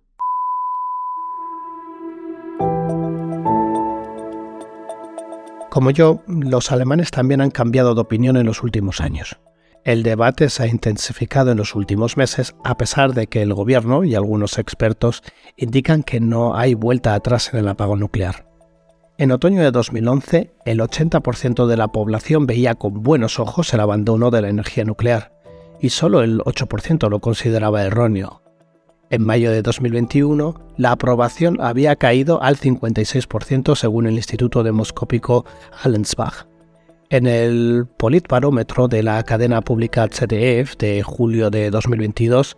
Como 5.69 5.91
yo, 5.91 6.23
los 6.27 6.71
alemanes 6.71 7.11
también 7.11 7.41
han 7.41 7.51
cambiado 7.51 7.93
de 7.93 8.01
opinión 8.01 8.37
en 8.37 8.45
los 8.45 8.63
últimos 8.63 9.01
años. 9.01 9.39
El 9.85 10.03
debate 10.03 10.49
se 10.49 10.63
ha 10.63 10.67
intensificado 10.67 11.51
en 11.51 11.57
los 11.57 11.75
últimos 11.75 12.17
meses 12.17 12.55
a 12.63 12.75
pesar 12.75 13.13
de 13.13 13.27
que 13.27 13.41
el 13.41 13.53
gobierno 13.53 14.03
y 14.03 14.15
algunos 14.15 14.57
expertos 14.57 15.23
indican 15.55 16.03
que 16.03 16.19
no 16.19 16.55
hay 16.57 16.73
vuelta 16.73 17.13
atrás 17.13 17.53
en 17.53 17.59
el 17.59 17.67
apagón 17.67 17.99
nuclear. 17.99 18.45
En 19.17 19.31
otoño 19.31 19.61
de 19.61 19.71
2011, 19.71 20.51
el 20.65 20.79
80% 20.79 21.65
de 21.67 21.77
la 21.77 21.89
población 21.89 22.45
veía 22.45 22.75
con 22.75 23.03
buenos 23.03 23.39
ojos 23.39 23.73
el 23.73 23.79
abandono 23.79 24.31
de 24.31 24.41
la 24.41 24.49
energía 24.49 24.85
nuclear 24.85 25.33
y 25.79 25.89
solo 25.89 26.23
el 26.23 26.39
8% 26.39 27.09
lo 27.09 27.19
consideraba 27.19 27.83
erróneo. 27.83 28.41
En 29.11 29.25
mayo 29.25 29.51
de 29.51 29.63
2021, 29.63 30.53
la 30.77 30.91
aprobación 30.91 31.59
había 31.61 31.95
caído 31.95 32.43
al 32.43 32.57
56% 32.57 33.75
según 33.75 34.05
el 34.05 34.13
Instituto 34.13 34.61
Demoscópico 34.61 35.45
Allensbach. 35.83 36.45
En 37.09 37.25
el 37.25 37.87
politbarómetro 37.97 38.87
de 38.87 39.01
la 39.01 39.23
cadena 39.23 39.61
pública 39.61 40.07
ZDF 40.07 40.77
de 40.77 41.01
julio 41.01 41.49
de 41.49 41.71
2022, 41.71 42.55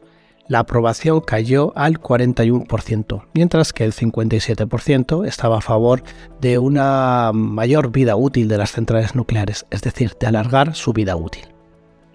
la 0.50 0.60
aprobación 0.60 1.22
cayó 1.22 1.72
al 1.78 2.02
41%, 2.02 3.28
mientras 3.34 3.72
que 3.72 3.86
el 3.86 3.94
57% 3.94 5.26
estaba 5.26 5.60
a 5.60 5.62
favor 5.62 6.04
de 6.42 6.58
una 6.58 7.32
mayor 7.34 7.94
vida 7.94 8.18
útil 8.18 8.50
de 8.50 8.58
las 8.58 8.74
centrales 8.74 9.16
nucleares, 9.16 9.66
es 9.70 9.84
decir, 9.84 10.18
de 10.20 10.28
alargar 10.28 10.76
su 10.76 10.92
vida 10.92 11.16
útil. 11.16 11.44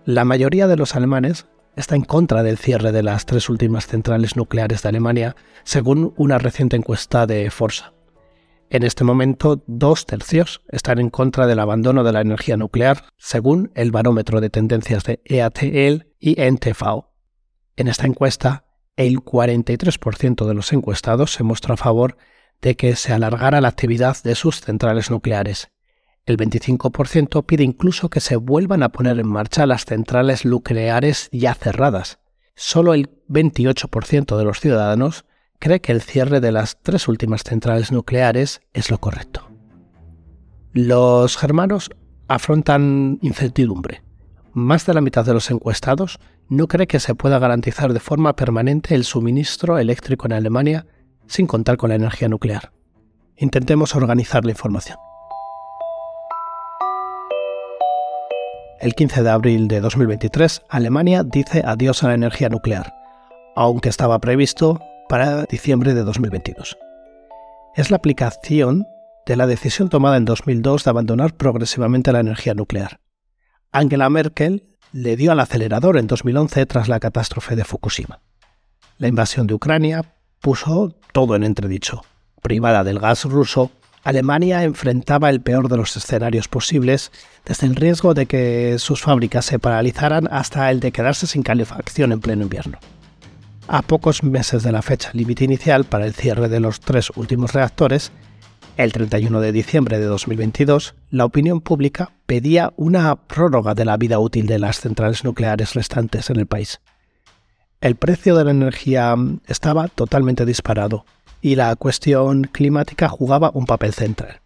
La 0.04 0.26
mayoría 0.26 0.66
de 0.66 0.76
los 0.76 0.94
alemanes 0.94 1.46
está 1.76 1.94
en 1.94 2.02
contra 2.02 2.42
del 2.42 2.58
cierre 2.58 2.90
de 2.90 3.02
las 3.02 3.26
tres 3.26 3.48
últimas 3.48 3.86
centrales 3.86 4.34
nucleares 4.34 4.82
de 4.82 4.88
Alemania, 4.88 5.36
según 5.62 6.14
una 6.16 6.38
reciente 6.38 6.76
encuesta 6.76 7.26
de 7.26 7.50
Forsa. 7.50 7.92
En 8.68 8.82
este 8.82 9.04
momento, 9.04 9.62
dos 9.68 10.06
tercios 10.06 10.62
están 10.68 10.98
en 10.98 11.10
contra 11.10 11.46
del 11.46 11.60
abandono 11.60 12.02
de 12.02 12.12
la 12.12 12.20
energía 12.20 12.56
nuclear, 12.56 13.04
según 13.16 13.70
el 13.74 13.92
barómetro 13.92 14.40
de 14.40 14.50
tendencias 14.50 15.04
de 15.04 15.20
EATL 15.24 16.06
y 16.18 16.40
NTV. 16.40 17.04
En 17.76 17.88
esta 17.88 18.06
encuesta, 18.06 18.64
el 18.96 19.18
43% 19.18 20.46
de 20.46 20.54
los 20.54 20.72
encuestados 20.72 21.32
se 21.32 21.44
muestra 21.44 21.74
a 21.74 21.76
favor 21.76 22.16
de 22.60 22.74
que 22.74 22.96
se 22.96 23.12
alargara 23.12 23.60
la 23.60 23.68
actividad 23.68 24.16
de 24.24 24.34
sus 24.34 24.60
centrales 24.60 25.10
nucleares. 25.10 25.68
El 26.26 26.36
25% 26.36 27.46
pide 27.46 27.62
incluso 27.62 28.10
que 28.10 28.18
se 28.18 28.34
vuelvan 28.34 28.82
a 28.82 28.88
poner 28.88 29.20
en 29.20 29.28
marcha 29.28 29.64
las 29.64 29.84
centrales 29.84 30.44
nucleares 30.44 31.28
ya 31.30 31.54
cerradas. 31.54 32.18
Solo 32.56 32.94
el 32.94 33.10
28% 33.28 34.36
de 34.36 34.44
los 34.44 34.58
ciudadanos 34.58 35.24
cree 35.60 35.80
que 35.80 35.92
el 35.92 36.02
cierre 36.02 36.40
de 36.40 36.50
las 36.50 36.82
tres 36.82 37.06
últimas 37.06 37.44
centrales 37.44 37.92
nucleares 37.92 38.60
es 38.72 38.90
lo 38.90 38.98
correcto. 38.98 39.48
Los 40.72 41.36
germanos 41.36 41.90
afrontan 42.26 43.18
incertidumbre. 43.22 44.02
Más 44.52 44.84
de 44.84 44.94
la 44.94 45.00
mitad 45.02 45.24
de 45.24 45.34
los 45.34 45.50
encuestados 45.52 46.18
no 46.48 46.66
cree 46.66 46.88
que 46.88 46.98
se 46.98 47.14
pueda 47.14 47.38
garantizar 47.38 47.92
de 47.92 48.00
forma 48.00 48.34
permanente 48.34 48.96
el 48.96 49.04
suministro 49.04 49.78
eléctrico 49.78 50.26
en 50.26 50.32
Alemania 50.32 50.86
sin 51.28 51.46
contar 51.46 51.76
con 51.76 51.90
la 51.90 51.96
energía 51.96 52.28
nuclear. 52.28 52.72
Intentemos 53.36 53.94
organizar 53.94 54.44
la 54.44 54.50
información. 54.50 54.98
El 58.78 58.94
15 58.94 59.22
de 59.22 59.30
abril 59.30 59.68
de 59.68 59.80
2023, 59.80 60.62
Alemania 60.68 61.22
dice 61.24 61.62
adiós 61.64 62.04
a 62.04 62.08
la 62.08 62.14
energía 62.14 62.50
nuclear, 62.50 62.92
aunque 63.54 63.88
estaba 63.88 64.18
previsto 64.18 64.80
para 65.08 65.44
diciembre 65.44 65.94
de 65.94 66.04
2022. 66.04 66.76
Es 67.74 67.90
la 67.90 67.96
aplicación 67.96 68.86
de 69.24 69.36
la 69.36 69.46
decisión 69.46 69.88
tomada 69.88 70.18
en 70.18 70.26
2002 70.26 70.84
de 70.84 70.90
abandonar 70.90 71.34
progresivamente 71.34 72.12
la 72.12 72.20
energía 72.20 72.52
nuclear. 72.52 73.00
Angela 73.72 74.10
Merkel 74.10 74.76
le 74.92 75.16
dio 75.16 75.32
al 75.32 75.40
acelerador 75.40 75.96
en 75.96 76.06
2011 76.06 76.66
tras 76.66 76.88
la 76.88 77.00
catástrofe 77.00 77.56
de 77.56 77.64
Fukushima. 77.64 78.20
La 78.98 79.08
invasión 79.08 79.46
de 79.46 79.54
Ucrania 79.54 80.04
puso 80.40 80.94
todo 81.12 81.34
en 81.34 81.44
entredicho. 81.44 82.02
Privada 82.42 82.84
del 82.84 82.98
gas 82.98 83.24
ruso, 83.24 83.70
Alemania 84.06 84.62
enfrentaba 84.62 85.30
el 85.30 85.40
peor 85.40 85.68
de 85.68 85.76
los 85.76 85.96
escenarios 85.96 86.46
posibles, 86.46 87.10
desde 87.44 87.66
el 87.66 87.74
riesgo 87.74 88.14
de 88.14 88.26
que 88.26 88.76
sus 88.78 89.02
fábricas 89.02 89.44
se 89.44 89.58
paralizaran 89.58 90.28
hasta 90.30 90.70
el 90.70 90.78
de 90.78 90.92
quedarse 90.92 91.26
sin 91.26 91.42
calefacción 91.42 92.12
en 92.12 92.20
pleno 92.20 92.44
invierno. 92.44 92.78
A 93.66 93.82
pocos 93.82 94.22
meses 94.22 94.62
de 94.62 94.70
la 94.70 94.82
fecha 94.82 95.10
límite 95.12 95.42
inicial 95.42 95.82
para 95.82 96.06
el 96.06 96.14
cierre 96.14 96.48
de 96.48 96.60
los 96.60 96.78
tres 96.78 97.10
últimos 97.16 97.52
reactores, 97.52 98.12
el 98.76 98.92
31 98.92 99.40
de 99.40 99.50
diciembre 99.50 99.98
de 99.98 100.04
2022, 100.04 100.94
la 101.10 101.24
opinión 101.24 101.60
pública 101.60 102.12
pedía 102.26 102.72
una 102.76 103.16
prórroga 103.16 103.74
de 103.74 103.86
la 103.86 103.96
vida 103.96 104.20
útil 104.20 104.46
de 104.46 104.60
las 104.60 104.78
centrales 104.78 105.24
nucleares 105.24 105.74
restantes 105.74 106.30
en 106.30 106.36
el 106.36 106.46
país. 106.46 106.80
El 107.80 107.96
precio 107.96 108.36
de 108.36 108.44
la 108.44 108.52
energía 108.52 109.16
estaba 109.48 109.88
totalmente 109.88 110.46
disparado 110.46 111.04
y 111.40 111.54
la 111.54 111.74
cuestión 111.76 112.44
climática 112.44 113.08
jugaba 113.08 113.50
un 113.54 113.66
papel 113.66 113.92
central. 113.92 114.40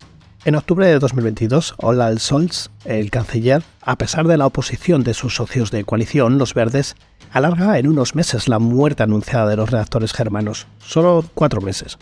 En 0.45 0.55
octubre 0.55 0.87
de 0.87 0.99
2022, 0.99 1.75
Olaf 1.79 2.19
Scholz, 2.19 2.71
el 2.87 3.11
canciller, 3.11 3.63
a 3.83 3.97
pesar 3.97 4.27
de 4.27 4.39
la 4.39 4.47
oposición 4.47 5.05
de 5.05 5.13
sus 5.13 5.35
socios 5.35 5.71
de 5.71 5.85
coalición, 5.85 6.39
los 6.39 6.55
verdes, 6.55 6.97
alarga 7.31 7.79
en 7.79 7.87
unos 7.87 8.15
meses 8.15 8.49
la 8.49 8.59
muerte 8.59 9.03
anunciada 9.03 9.49
de 9.51 9.57
los 9.57 9.71
reactores 9.71 10.13
germanos, 10.13 10.67
solo 10.79 11.25
cuatro 11.35 11.61
meses. 11.61 11.99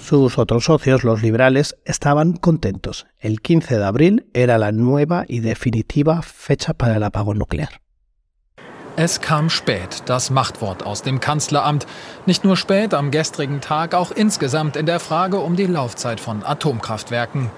Sus 0.00 0.38
otros 0.38 0.64
socios, 0.64 1.04
los 1.04 1.22
liberales, 1.22 1.76
estaban 1.84 2.32
contentos. 2.32 3.06
El 3.18 3.40
15 3.42 3.76
de 3.76 3.84
abril 3.84 4.26
era 4.32 4.56
la 4.56 4.72
nueva 4.72 5.24
y 5.28 5.40
definitiva 5.40 6.22
fecha 6.22 6.72
para 6.72 6.96
el 6.96 7.02
apagón 7.02 7.38
nuclear. 7.38 7.82
Es 8.98 9.20
kam 9.20 9.50
spät, 9.50 10.04
das 10.06 10.30
Machtwort 10.30 10.86
aus 10.86 11.02
dem 11.02 11.20
Kanzleramt. 11.20 11.86
Nicht 12.24 12.44
nur 12.44 12.56
spät 12.56 12.94
am 12.94 13.10
gestrigen 13.10 13.60
Tag, 13.60 13.94
auch 13.94 14.10
insgesamt 14.10 14.74
in 14.74 14.86
der 14.86 15.00
Frage 15.00 15.38
um 15.38 15.54
die 15.54 15.66
Laufzeit 15.66 16.18
von 16.18 16.42
Atomkraftwerken. 16.42 17.50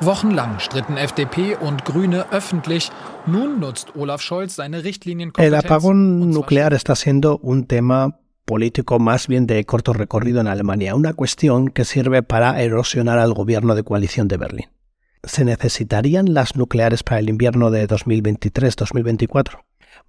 Wochenlang 0.00 0.60
stritten 0.60 0.96
FDP 0.96 1.56
und 1.56 1.84
Grüne 1.84 2.26
öffentlich. 2.30 2.92
Nun 3.26 3.58
nutzt 3.58 3.96
Olaf 3.96 4.20
Scholz 4.20 4.54
seine 4.54 4.84
Richtlinienkompetenz. 4.84 5.52
El 5.52 5.58
apagón 5.58 6.30
nuclear 6.30 6.72
está 6.72 6.94
siendo 6.94 7.38
un 7.38 7.66
tema 7.66 8.20
político 8.44 9.00
más 9.00 9.26
bien 9.26 9.48
de 9.48 9.64
corto 9.64 9.94
recorrido 9.94 10.40
en 10.40 10.46
Alemania, 10.46 10.94
una 10.94 11.12
cuestión 11.14 11.70
que 11.70 11.84
sirve 11.84 12.22
para 12.22 12.62
erosionar 12.62 13.18
al 13.18 13.34
gobierno 13.34 13.74
de 13.74 13.82
coalición 13.82 14.28
de 14.28 14.36
Berlín. 14.36 14.66
¿Se 15.24 15.44
necesitarían 15.44 16.34
las 16.34 16.54
nucleares 16.54 17.02
para 17.02 17.18
el 17.18 17.30
invierno 17.30 17.72
de 17.72 17.88
2023-2024? 17.88 19.58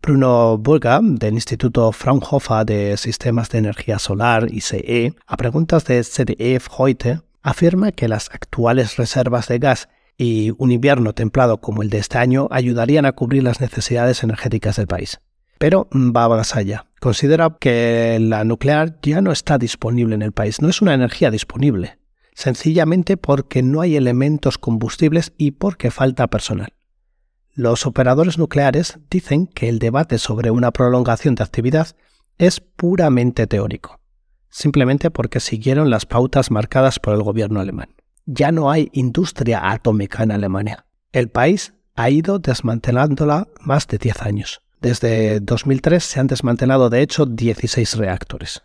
Bruno 0.02 0.58
Burga, 0.58 1.00
del 1.02 1.34
Instituto 1.34 1.92
Fraunhofer 1.92 2.66
de 2.66 2.98
Sistemas 2.98 3.50
de 3.50 3.58
Energía 3.58 3.98
Solar, 4.00 4.48
ICE, 4.52 5.14
a 5.26 5.38
preguntas 5.38 5.86
de 5.86 6.04
CDF 6.04 6.68
Heute, 6.78 7.22
afirma 7.42 7.92
que 7.92 8.08
las 8.08 8.30
actuales 8.32 8.98
reservas 8.98 9.48
de 9.48 9.60
gas 9.60 9.90
y 10.18 10.54
un 10.58 10.72
invierno 10.72 11.14
templado 11.14 11.60
como 11.60 11.82
el 11.82 11.90
de 11.90 11.98
este 11.98 12.18
año 12.18 12.48
ayudarían 12.52 13.06
a 13.06 13.14
cubrir 13.14 13.44
las 13.44 13.62
necesidades 13.62 14.24
energéticas 14.24 14.78
del 14.78 14.88
país. 14.88 15.20
Pero 15.58 15.88
va 15.94 16.28
más 16.30 16.56
allá. 16.56 16.86
Considera 17.00 17.56
que 17.60 18.18
la 18.20 18.44
nuclear 18.44 18.98
ya 19.02 19.22
no 19.22 19.32
está 19.32 19.58
disponible 19.58 20.16
en 20.16 20.22
el 20.22 20.32
país, 20.32 20.62
no 20.62 20.70
es 20.70 20.82
una 20.82 20.94
energía 20.94 21.32
disponible, 21.32 21.98
sencillamente 22.34 23.18
porque 23.18 23.62
no 23.64 23.82
hay 23.82 23.96
elementos 23.96 24.58
combustibles 24.58 25.34
y 25.38 25.52
porque 25.52 25.92
falta 25.92 26.28
personal. 26.28 26.74
Los 27.58 27.86
operadores 27.86 28.38
nucleares 28.38 29.00
dicen 29.10 29.48
que 29.48 29.70
el 29.70 29.80
debate 29.80 30.18
sobre 30.18 30.52
una 30.52 30.72
prolongación 30.72 31.36
de 31.36 31.44
actividad 31.44 31.88
es 32.38 32.60
puramente 32.60 33.48
teórico, 33.48 34.02
simplemente 34.50 35.10
porque 35.10 35.40
siguieron 35.40 35.90
las 35.90 36.06
pautas 36.06 36.52
marcadas 36.52 37.00
por 37.00 37.14
el 37.14 37.24
gobierno 37.24 37.62
alemán. 37.62 37.96
Ya 38.26 38.52
no 38.52 38.70
hay 38.70 38.90
industria 38.92 39.72
atómica 39.72 40.24
en 40.24 40.34
Alemania. 40.34 40.86
El 41.14 41.30
país 41.30 41.74
ha 41.96 42.10
ido 42.10 42.40
desmantelándola 42.40 43.48
más 43.62 43.88
de 43.88 44.00
10 44.00 44.22
años. 44.24 44.60
Desde 44.82 45.40
2003 45.40 46.04
se 46.04 46.20
han 46.20 46.28
desmantelado 46.28 46.90
de 46.90 47.04
hecho 47.04 47.26
16 47.26 47.96
reactores. 47.96 48.64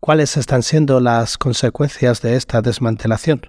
¿Cuáles 0.00 0.36
están 0.36 0.64
siendo 0.64 0.98
las 0.98 1.38
consecuencias 1.38 2.20
de 2.20 2.34
esta 2.34 2.62
desmantelación? 2.62 3.42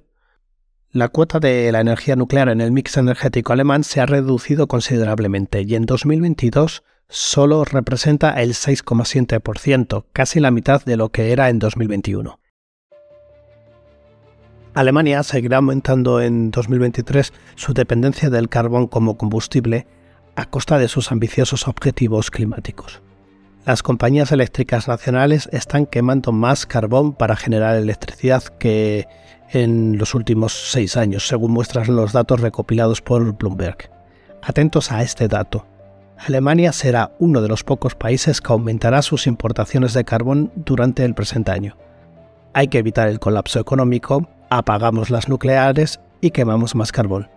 La 0.94 1.10
cuota 1.10 1.40
de 1.40 1.70
la 1.74 1.82
energía 1.82 2.16
nuclear 2.16 2.48
en 2.48 2.62
el 2.62 2.72
mix 2.72 2.96
energético 2.96 3.52
alemán 3.52 3.84
se 3.84 4.00
ha 4.00 4.06
reducido 4.06 4.68
considerablemente 4.68 5.62
y 5.62 5.76
en 5.76 5.86
2022 5.86 6.84
solo 7.10 7.66
representa 7.66 8.42
el 8.42 8.54
6,7%, 8.54 10.06
casi 10.14 10.40
la 10.40 10.50
mitad 10.50 10.84
de 10.86 10.96
lo 10.96 11.10
que 11.10 11.34
era 11.34 11.50
en 11.50 11.60
2021. 11.60 12.40
Alemania 14.76 15.24
seguirá 15.24 15.58
aumentando 15.58 16.22
en 16.22 16.52
2023 16.52 17.34
su 17.56 17.74
dependencia 17.74 18.30
del 18.30 18.48
carbón 18.48 18.88
como 18.88 19.18
combustible 19.18 19.88
a 20.36 20.46
costa 20.46 20.78
de 20.78 20.88
sus 20.88 21.12
ambiciosos 21.12 21.68
objetivos 21.68 22.32
climáticos. 22.32 23.02
Las 23.66 23.84
compañías 23.84 24.32
eléctricas 24.32 24.88
nacionales 24.88 25.50
están 25.52 25.86
quemando 25.88 26.32
más 26.32 26.66
carbón 26.66 27.12
para 27.12 27.36
generar 27.36 27.76
electricidad 27.76 28.44
que 28.44 29.08
en 29.52 29.98
los 29.98 30.14
últimos 30.16 30.72
seis 30.72 30.98
años, 30.98 31.28
según 31.28 31.52
muestran 31.52 31.96
los 31.96 32.14
datos 32.14 32.42
recopilados 32.42 33.02
por 33.02 33.38
Bloomberg. 33.38 33.90
Atentos 34.42 34.92
a 34.92 35.02
este 35.02 35.28
dato. 35.28 35.66
Alemania 36.18 36.72
será 36.72 37.12
uno 37.20 37.42
de 37.42 37.48
los 37.48 37.64
pocos 37.64 37.96
países 37.96 38.42
que 38.42 38.52
aumentará 38.52 39.02
sus 39.02 39.28
importaciones 39.28 39.94
de 39.94 40.04
carbón 40.04 40.52
durante 40.56 41.06
el 41.06 41.14
presente 41.14 41.52
año. 41.52 41.78
Hay 42.54 42.70
que 42.70 42.80
evitar 42.80 43.08
el 43.08 43.20
colapso 43.20 43.60
económico, 43.60 44.28
apagamos 44.50 45.10
las 45.10 45.30
nucleares 45.30 46.00
y 46.22 46.32
quemamos 46.32 46.74
más 46.76 46.92
carbón. 46.92 47.30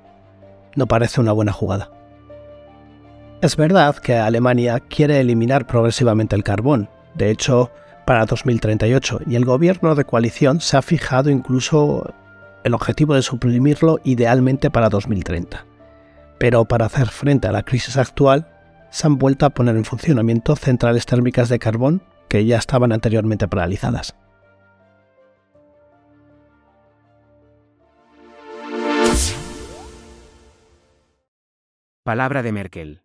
No 0.76 0.86
parece 0.86 1.20
una 1.20 1.32
buena 1.32 1.52
jugada. 1.52 1.90
Es 3.42 3.56
verdad 3.56 3.96
que 3.96 4.16
Alemania 4.16 4.80
quiere 4.80 5.20
eliminar 5.20 5.66
progresivamente 5.66 6.36
el 6.36 6.44
carbón. 6.44 6.88
De 7.14 7.30
hecho, 7.30 7.70
para 8.04 8.26
2038 8.26 9.20
y 9.26 9.36
el 9.36 9.44
gobierno 9.44 9.94
de 9.94 10.04
coalición 10.04 10.60
se 10.60 10.76
ha 10.76 10.82
fijado 10.82 11.30
incluso 11.30 12.12
el 12.64 12.74
objetivo 12.74 13.14
de 13.14 13.22
suprimirlo 13.22 14.00
idealmente 14.04 14.70
para 14.70 14.88
2030. 14.88 15.64
Pero 16.38 16.64
para 16.64 16.86
hacer 16.86 17.08
frente 17.08 17.48
a 17.48 17.52
la 17.52 17.62
crisis 17.62 17.96
actual, 17.96 18.48
se 18.90 19.06
han 19.06 19.18
vuelto 19.18 19.46
a 19.46 19.50
poner 19.50 19.76
en 19.76 19.84
funcionamiento 19.84 20.56
centrales 20.56 21.06
térmicas 21.06 21.48
de 21.48 21.58
carbón 21.58 22.02
que 22.28 22.44
ya 22.44 22.58
estaban 22.58 22.92
anteriormente 22.92 23.46
paralizadas. 23.48 24.14
Palabra 32.02 32.42
de 32.42 32.50
Merkel. 32.50 33.02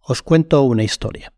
Os 0.00 0.22
cuento 0.22 0.62
una 0.62 0.82
historia. 0.82 1.33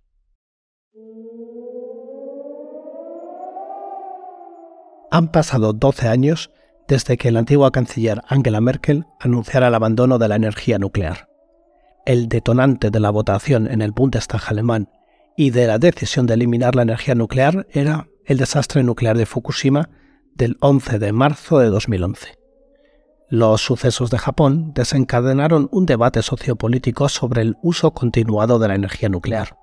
Han 5.10 5.28
pasado 5.28 5.72
12 5.72 6.08
años 6.08 6.50
desde 6.88 7.16
que 7.16 7.30
la 7.30 7.40
antigua 7.40 7.70
canciller 7.70 8.22
Angela 8.28 8.60
Merkel 8.60 9.06
anunciara 9.20 9.68
el 9.68 9.74
abandono 9.74 10.18
de 10.18 10.28
la 10.28 10.36
energía 10.36 10.78
nuclear. 10.78 11.28
El 12.04 12.28
detonante 12.28 12.90
de 12.90 13.00
la 13.00 13.10
votación 13.10 13.70
en 13.70 13.82
el 13.82 13.92
Bundestag 13.92 14.42
alemán 14.48 14.88
y 15.36 15.50
de 15.50 15.66
la 15.66 15.78
decisión 15.78 16.26
de 16.26 16.34
eliminar 16.34 16.74
la 16.74 16.82
energía 16.82 17.14
nuclear 17.14 17.66
era 17.70 18.08
el 18.24 18.38
desastre 18.38 18.82
nuclear 18.82 19.16
de 19.16 19.26
Fukushima 19.26 19.90
del 20.34 20.56
11 20.60 20.98
de 20.98 21.12
marzo 21.12 21.58
de 21.58 21.70
2011. 21.70 22.38
Los 23.28 23.60
sucesos 23.60 24.10
de 24.10 24.18
Japón 24.18 24.72
desencadenaron 24.74 25.68
un 25.72 25.86
debate 25.86 26.22
sociopolítico 26.22 27.08
sobre 27.08 27.42
el 27.42 27.56
uso 27.62 27.92
continuado 27.92 28.58
de 28.58 28.68
la 28.68 28.74
energía 28.76 29.08
nuclear. 29.08 29.56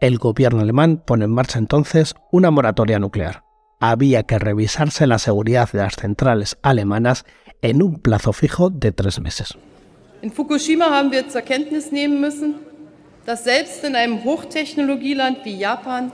El 0.00 0.18
gobierno 0.18 0.60
alemán 0.60 1.02
pone 1.04 1.24
en 1.24 1.32
marcha 1.32 1.58
entonces 1.58 2.14
una 2.30 2.50
moratoria 2.50 2.98
nuclear 2.98 3.44
había 3.90 4.22
que 4.22 4.38
revisarse 4.38 5.06
la 5.06 5.18
seguridad 5.18 5.70
de 5.72 5.78
las 5.78 5.96
centrales 5.96 6.56
alemanas 6.62 7.24
en 7.62 7.82
un 7.82 8.00
plazo 8.00 8.32
fijo 8.32 8.70
de 8.70 8.92
tres 8.92 9.20
meses. 9.20 9.54
In 10.22 10.32
Fukushima 10.32 10.86
haben 10.86 11.10
wir 11.10 11.28
zur 11.28 11.42
Kenntnis 11.42 11.92
nehmen 11.92 12.20
müssen, 12.20 12.54
dass 13.26 13.44
selbst 13.44 13.84
in 13.84 13.94
einem 13.94 14.24
Hochtechnologieland 14.24 15.44
wie 15.44 15.58
Japan 15.58 16.12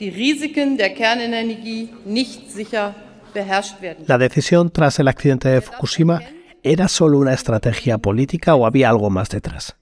die 0.00 0.08
Risiken 0.08 0.76
der 0.76 0.94
Kernenergie 0.94 1.90
nicht 2.04 2.50
sicher 2.50 2.94
beherrscht 3.32 3.80
werden. 3.80 4.04
La 4.08 4.18
decisión 4.18 4.70
tras 4.70 4.98
el 4.98 5.08
accidente 5.08 5.48
de 5.48 5.60
Fukushima 5.60 6.20
era 6.62 6.88
solo 6.88 7.18
una 7.18 7.32
estrategia 7.32 7.98
política 7.98 8.56
o 8.56 8.66
había 8.66 8.90
algo 8.90 9.10
más 9.10 9.28
detrás. 9.28 9.76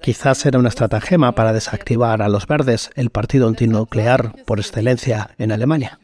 Quizás 0.00 0.46
era 0.46 0.58
una 0.58 0.68
estratagema 0.68 1.32
para 1.32 1.52
desactivar 1.52 2.22
a 2.22 2.28
los 2.28 2.46
verdes, 2.46 2.90
el 2.94 3.10
partido 3.10 3.46
antinuclear 3.46 4.32
por 4.44 4.58
excelencia 4.58 5.30
en 5.38 5.52
Alemania. 5.52 5.98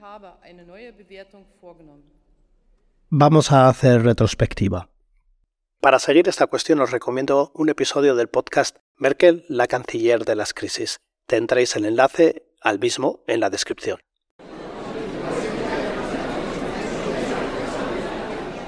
Vamos 3.10 3.52
a 3.52 3.68
hacer 3.68 4.02
retrospectiva. 4.02 4.88
Para 5.80 5.98
seguir 5.98 6.28
esta 6.28 6.46
cuestión 6.46 6.80
os 6.80 6.90
recomiendo 6.90 7.50
un 7.54 7.68
episodio 7.68 8.14
del 8.14 8.28
podcast 8.28 8.76
Merkel, 8.96 9.44
la 9.48 9.66
canciller 9.66 10.24
de 10.24 10.36
las 10.36 10.54
crisis. 10.54 11.00
Tendréis 11.26 11.76
el 11.76 11.84
enlace 11.84 12.44
al 12.62 12.78
mismo 12.78 13.20
en 13.26 13.40
la 13.40 13.50
descripción. 13.50 13.98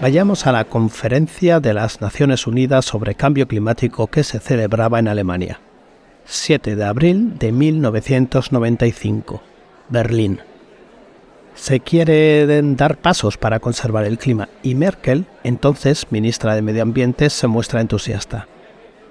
Vayamos 0.00 0.46
a 0.46 0.52
la 0.52 0.64
conferencia 0.66 1.60
de 1.60 1.72
las 1.72 2.00
Naciones 2.02 2.46
Unidas 2.46 2.84
sobre 2.84 3.14
Cambio 3.14 3.48
Climático 3.48 4.08
que 4.08 4.24
se 4.24 4.38
celebraba 4.38 4.98
en 4.98 5.08
Alemania. 5.08 5.60
7 6.26 6.76
de 6.76 6.84
abril 6.84 7.38
de 7.38 7.52
1995. 7.52 9.40
Berlín 9.88 10.40
se 11.54 11.80
quieren 11.80 12.76
dar 12.76 12.98
pasos 12.98 13.36
para 13.38 13.60
conservar 13.60 14.04
el 14.04 14.18
clima 14.18 14.48
y 14.62 14.74
Merkel, 14.74 15.26
entonces 15.44 16.06
ministra 16.10 16.54
de 16.54 16.62
Medio 16.62 16.82
Ambiente, 16.82 17.30
se 17.30 17.46
muestra 17.46 17.80
entusiasta. 17.80 18.48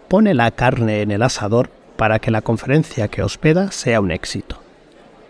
Pone 0.10 0.34
la 0.34 0.52
carne 0.52 1.02
en 1.02 1.12
el 1.12 1.24
asador 1.24 1.72
para 1.96 2.20
que 2.20 2.32
la 2.32 2.42
conferencia 2.42 3.08
que 3.08 3.24
hospeda 3.24 3.72
sea 3.72 4.02
un 4.02 4.12
éxito. 4.12 4.62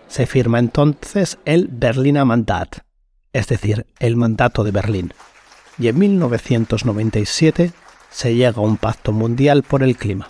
Se 0.08 0.26
firma 0.26 0.60
entonces 0.60 1.38
el 1.45 1.67
Berliner 1.71 2.26
Mandat, 2.26 2.80
es 3.32 3.47
decir, 3.47 3.86
el 3.99 4.15
mandato 4.15 4.63
de 4.63 4.71
Berlín. 4.71 5.13
y 5.80 5.88
en 5.88 5.97
1997 5.97 7.71
se 8.12 8.36
llega 8.36 8.58
a 8.58 8.65
un 8.65 8.78
pacto 8.78 9.12
mundial 9.12 9.63
por 9.63 9.82
el 9.82 9.97
clima. 9.97 10.30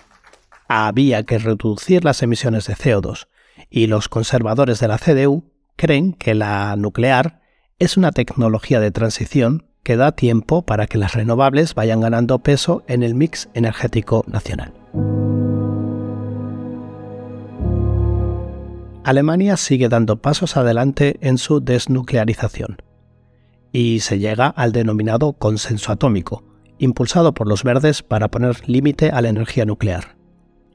Había 0.68 1.22
que 1.24 1.38
reducir 1.38 2.04
las 2.04 2.22
emisiones 2.22 2.66
de 2.66 2.74
CO2 2.74 3.26
y 3.68 3.86
los 3.86 4.08
conservadores 4.08 4.80
de 4.80 4.88
la 4.88 4.98
CDU 4.98 5.44
creen 5.76 6.12
que 6.12 6.34
la 6.34 6.74
nuclear 6.76 7.40
es 7.78 7.96
una 7.96 8.12
tecnología 8.12 8.80
de 8.80 8.90
transición 8.90 9.66
que 9.82 9.96
da 9.96 10.12
tiempo 10.12 10.62
para 10.62 10.86
que 10.86 10.98
las 10.98 11.14
renovables 11.14 11.74
vayan 11.74 12.00
ganando 12.00 12.38
peso 12.38 12.82
en 12.88 13.02
el 13.02 13.14
mix 13.14 13.48
energético 13.54 14.24
nacional. 14.26 14.72
Alemania 19.04 19.58
sigue 19.58 19.90
dando 19.90 20.22
pasos 20.22 20.56
adelante 20.56 21.18
en 21.20 21.36
su 21.36 21.60
desnuclearización 21.60 22.78
y 23.70 24.00
se 24.00 24.18
llega 24.18 24.46
al 24.46 24.72
denominado 24.72 25.34
consenso 25.34 25.92
atómico, 25.92 26.42
impulsado 26.78 27.34
por 27.34 27.46
los 27.46 27.64
verdes 27.64 28.02
para 28.02 28.28
poner 28.28 28.66
límite 28.66 29.10
a 29.10 29.20
la 29.20 29.28
energía 29.28 29.66
nuclear. 29.66 30.16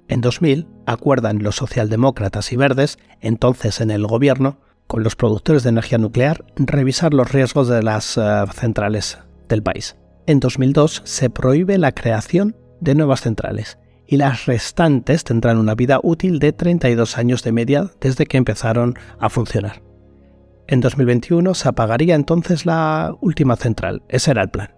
En 0.08 0.22
2000 0.22 0.68
acuerdan 0.86 1.42
los 1.42 1.56
socialdemócratas 1.56 2.52
y 2.52 2.56
verdes, 2.56 3.00
entonces 3.22 3.82
en 3.82 3.90
el 3.90 4.06
gobierno, 4.06 4.60
con 4.90 5.04
los 5.04 5.16
productores 5.16 5.62
de 5.62 5.70
energía 5.70 6.00
nuclear, 6.00 6.44
revisar 6.56 7.14
los 7.14 7.32
riesgos 7.32 7.68
de 7.68 7.84
las 7.84 8.18
eh, 8.18 8.22
centrales 8.56 9.20
del 9.48 9.62
país. 9.62 9.98
En 10.26 10.40
2002 10.40 11.04
se 11.06 11.30
prohíbe 11.30 11.78
la 11.78 11.92
creación 11.92 12.56
de 12.82 12.96
nuevas 12.96 13.22
centrales 13.22 13.78
y 14.08 14.18
las 14.18 14.48
restantes 14.48 15.24
tendrán 15.24 15.60
una 15.60 15.76
vida 15.76 16.00
útil 16.02 16.40
de 16.40 16.54
32 16.54 17.20
años 17.20 17.44
de 17.44 17.52
media 17.52 17.92
desde 18.02 18.26
que 18.26 18.38
empezaron 18.38 18.96
a 19.20 19.30
funcionar. 19.30 19.84
En 20.68 20.82
2021 20.82 21.54
se 21.54 21.70
apagaría 21.70 22.16
entonces 22.16 22.66
la 22.66 23.16
última 23.22 23.58
central, 23.58 24.02
ese 24.10 24.32
era 24.32 24.42
el 24.42 24.50
plan. 24.50 24.74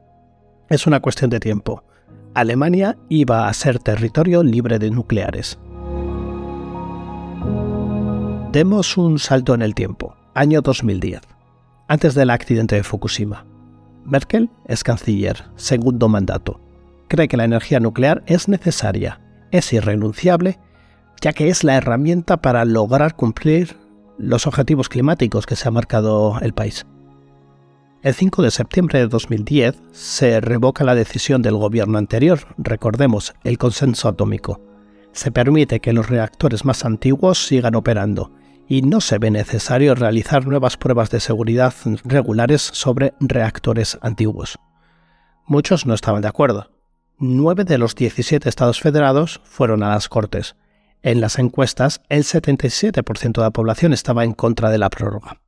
Es 0.70 0.88
una 0.88 1.00
cuestión 1.00 1.30
de 1.30 1.40
tiempo. 1.40 1.86
Alemania 2.34 2.98
iba 3.08 3.48
a 3.48 3.54
ser 3.54 3.80
territorio 3.80 4.44
libre 4.44 4.78
de 4.78 4.92
nucleares. 4.92 5.58
Demos 8.52 8.98
un 8.98 9.20
salto 9.20 9.54
en 9.54 9.62
el 9.62 9.76
tiempo, 9.76 10.16
año 10.34 10.62
2010, 10.62 11.22
antes 11.88 12.16
del 12.16 12.30
accidente 12.30 12.76
de 12.76 12.84
Fukushima. 12.84 13.46
Merkel 14.04 14.50
es 14.66 14.84
canciller, 14.84 15.46
segundo 15.56 16.10
mandato 16.10 16.60
cree 17.12 17.28
que 17.28 17.36
la 17.36 17.44
energía 17.44 17.82
nuclear 17.82 18.24
es 18.26 18.48
necesaria, 18.48 19.20
es 19.52 19.74
irrenunciable, 19.74 20.60
ya 21.20 21.34
que 21.34 21.50
es 21.50 21.66
la 21.66 21.76
herramienta 21.76 22.38
para 22.38 22.64
lograr 22.64 23.18
cumplir 23.18 23.76
los 24.18 24.48
objetivos 24.48 24.88
climáticos 24.88 25.46
que 25.46 25.58
se 25.58 25.68
ha 25.68 25.72
marcado 25.72 26.40
el 26.40 26.54
país. 26.54 26.86
El 28.02 28.14
5 28.14 28.42
de 28.42 28.50
septiembre 28.50 29.00
de 29.00 29.08
2010 29.10 29.76
se 29.92 30.40
revoca 30.40 30.86
la 30.86 30.96
decisión 30.96 31.42
del 31.42 31.58
gobierno 31.58 31.98
anterior, 31.98 32.40
recordemos, 32.58 33.34
el 33.44 33.58
consenso 33.58 34.08
atómico. 34.08 34.62
Se 35.12 35.32
permite 35.32 35.82
que 35.82 35.92
los 35.92 36.10
reactores 36.10 36.64
más 36.64 36.86
antiguos 36.86 37.46
sigan 37.46 37.76
operando 37.76 38.32
y 38.72 38.84
no 38.84 39.02
se 39.02 39.18
ve 39.18 39.32
necesario 39.32 39.96
realizar 39.96 40.48
nuevas 40.48 40.78
pruebas 40.78 41.10
de 41.10 41.20
seguridad 41.20 41.74
regulares 42.06 42.62
sobre 42.62 43.14
reactores 43.20 44.00
antiguos. 44.02 44.58
Muchos 45.46 45.86
no 45.86 45.94
estaban 45.94 46.22
de 46.22 46.30
acuerdo, 46.30 46.72
9 47.18 47.66
de 47.66 47.78
los 47.78 47.96
17 47.96 48.48
estados 48.48 48.80
federados 48.80 49.42
fueron 49.44 49.84
a 49.84 49.90
las 49.90 50.08
Cortes. 50.08 50.56
En 51.04 51.20
las 51.20 51.38
encuestas, 51.38 52.00
el 52.08 52.24
77% 52.24 53.34
de 53.34 53.42
la 53.42 53.52
población 53.52 53.92
estaba 53.92 54.24
en 54.24 54.32
contra 54.32 54.70
de 54.70 54.78
la 54.78 54.90
prórroga. 54.90 55.42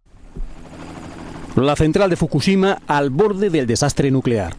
La 1.56 1.78
central 1.78 2.10
de 2.10 2.18
Fukushima 2.18 2.82
al 2.88 3.10
borde 3.10 3.50
del 3.50 3.68
desastre 3.68 4.12
nuclear. 4.12 4.54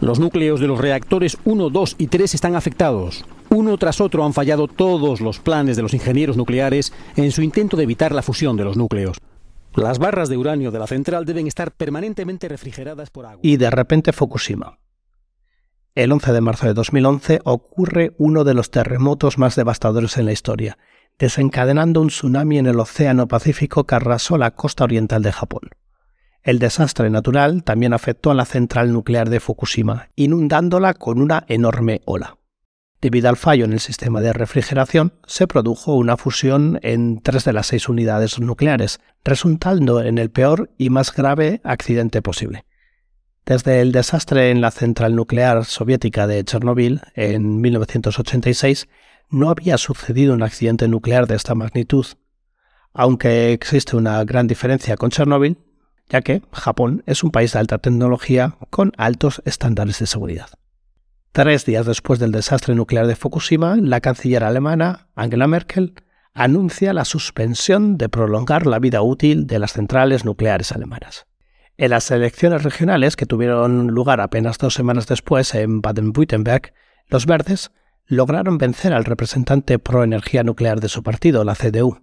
Los 0.00 0.18
núcleos 0.18 0.58
de 0.58 0.66
los 0.66 0.80
reactores 0.80 1.38
1, 1.44 1.70
2 1.70 1.94
y 1.98 2.08
3 2.08 2.34
están 2.34 2.56
afectados. 2.56 3.24
Uno 3.52 3.76
tras 3.78 4.00
otro 4.00 4.24
han 4.24 4.32
fallado 4.32 4.68
todos 4.68 5.20
los 5.20 5.40
planes 5.40 5.76
de 5.76 5.82
los 5.82 5.92
ingenieros 5.92 6.36
nucleares 6.36 6.92
en 7.16 7.32
su 7.32 7.42
intento 7.42 7.76
de 7.76 7.82
evitar 7.82 8.12
la 8.14 8.22
fusión 8.22 8.56
de 8.56 8.62
los 8.62 8.76
núcleos. 8.76 9.18
Las 9.74 9.98
barras 9.98 10.28
de 10.28 10.36
uranio 10.36 10.70
de 10.70 10.78
la 10.78 10.86
central 10.86 11.24
deben 11.24 11.48
estar 11.48 11.72
permanentemente 11.72 12.48
refrigeradas 12.48 13.10
por 13.10 13.26
agua. 13.26 13.40
Y 13.42 13.56
de 13.56 13.70
repente 13.70 14.12
Fukushima. 14.12 14.78
El 15.96 16.12
11 16.12 16.32
de 16.32 16.40
marzo 16.40 16.66
de 16.66 16.74
2011 16.74 17.40
ocurre 17.44 18.14
uno 18.18 18.44
de 18.44 18.54
los 18.54 18.70
terremotos 18.70 19.36
más 19.36 19.56
devastadores 19.56 20.16
en 20.16 20.26
la 20.26 20.32
historia, 20.32 20.78
desencadenando 21.18 22.00
un 22.00 22.08
tsunami 22.08 22.58
en 22.58 22.66
el 22.66 22.78
Océano 22.78 23.26
Pacífico 23.26 23.84
que 23.84 23.96
arrasó 23.96 24.38
la 24.38 24.52
costa 24.52 24.84
oriental 24.84 25.22
de 25.22 25.32
Japón. 25.32 25.70
El 26.44 26.60
desastre 26.60 27.10
natural 27.10 27.64
también 27.64 27.92
afectó 27.94 28.30
a 28.30 28.34
la 28.34 28.44
central 28.44 28.92
nuclear 28.92 29.28
de 29.28 29.40
Fukushima, 29.40 30.08
inundándola 30.14 30.94
con 30.94 31.20
una 31.20 31.44
enorme 31.48 32.00
ola. 32.06 32.39
Debido 33.00 33.30
al 33.30 33.38
fallo 33.38 33.64
en 33.64 33.72
el 33.72 33.80
sistema 33.80 34.20
de 34.20 34.34
refrigeración, 34.34 35.14
se 35.26 35.46
produjo 35.46 35.94
una 35.94 36.18
fusión 36.18 36.78
en 36.82 37.20
tres 37.22 37.44
de 37.44 37.54
las 37.54 37.68
seis 37.68 37.88
unidades 37.88 38.38
nucleares, 38.38 39.00
resultando 39.24 40.02
en 40.02 40.18
el 40.18 40.30
peor 40.30 40.70
y 40.76 40.90
más 40.90 41.14
grave 41.14 41.62
accidente 41.64 42.20
posible. 42.20 42.66
Desde 43.46 43.80
el 43.80 43.92
desastre 43.92 44.50
en 44.50 44.60
la 44.60 44.70
central 44.70 45.16
nuclear 45.16 45.64
soviética 45.64 46.26
de 46.26 46.44
Chernobyl 46.44 47.00
en 47.14 47.62
1986, 47.62 48.86
no 49.30 49.48
había 49.48 49.78
sucedido 49.78 50.34
un 50.34 50.42
accidente 50.42 50.86
nuclear 50.86 51.26
de 51.26 51.36
esta 51.36 51.54
magnitud, 51.54 52.04
aunque 52.92 53.52
existe 53.52 53.96
una 53.96 54.22
gran 54.24 54.46
diferencia 54.46 54.96
con 54.98 55.10
Chernobyl, 55.10 55.56
ya 56.10 56.20
que 56.20 56.42
Japón 56.52 57.02
es 57.06 57.24
un 57.24 57.30
país 57.30 57.54
de 57.54 57.60
alta 57.60 57.78
tecnología 57.78 58.56
con 58.68 58.92
altos 58.98 59.40
estándares 59.46 60.00
de 60.00 60.06
seguridad. 60.06 60.59
Tres 61.32 61.64
días 61.64 61.86
después 61.86 62.18
del 62.18 62.32
desastre 62.32 62.74
nuclear 62.74 63.06
de 63.06 63.14
Fukushima, 63.14 63.76
la 63.76 64.00
canciller 64.00 64.42
alemana, 64.42 65.06
Angela 65.14 65.46
Merkel, 65.46 65.94
anuncia 66.34 66.92
la 66.92 67.04
suspensión 67.04 67.96
de 67.98 68.08
prolongar 68.08 68.66
la 68.66 68.80
vida 68.80 69.00
útil 69.02 69.46
de 69.46 69.60
las 69.60 69.74
centrales 69.74 70.24
nucleares 70.24 70.72
alemanas. 70.72 71.26
En 71.76 71.90
las 71.90 72.10
elecciones 72.10 72.64
regionales, 72.64 73.14
que 73.14 73.26
tuvieron 73.26 73.86
lugar 73.86 74.20
apenas 74.20 74.58
dos 74.58 74.74
semanas 74.74 75.06
después 75.06 75.54
en 75.54 75.80
Baden-Württemberg, 75.80 76.72
los 77.06 77.26
verdes 77.26 77.70
lograron 78.06 78.58
vencer 78.58 78.92
al 78.92 79.04
representante 79.04 79.78
pro 79.78 80.02
energía 80.02 80.42
nuclear 80.42 80.80
de 80.80 80.88
su 80.88 81.04
partido, 81.04 81.44
la 81.44 81.54
CDU. 81.54 82.00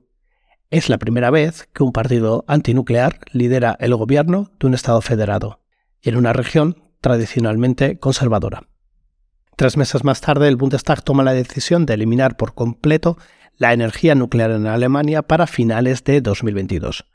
Es 0.70 0.88
la 0.88 1.00
primera 1.00 1.32
vez 1.32 1.68
que 1.74 1.84
un 1.84 1.92
partido 1.92 2.46
antinuclear 2.48 3.20
lidera 3.34 3.76
el 3.82 3.94
gobierno 3.94 4.52
de 4.58 4.68
un 4.68 4.74
Estado 4.74 5.02
federado, 5.02 5.60
y 6.02 6.08
en 6.08 6.16
una 6.16 6.32
región 6.32 6.82
tradicionalmente 7.02 8.00
conservadora. 8.00 8.64
Tres 9.58 9.76
meses 9.76 10.04
más 10.04 10.22
tarde, 10.22 10.48
el 10.48 10.56
Bundestag 10.56 11.02
toma 11.02 11.24
la 11.24 11.34
decisión 11.34 11.88
de 11.88 11.96
eliminar 11.96 12.38
por 12.38 12.54
completo 12.54 13.18
la 13.58 13.74
energía 13.74 14.14
nuclear 14.14 14.52
en 14.52 14.68
Alemania 14.68 15.24
para 15.24 15.48
finales 15.48 16.04
de 16.04 16.22
2022. 16.22 17.06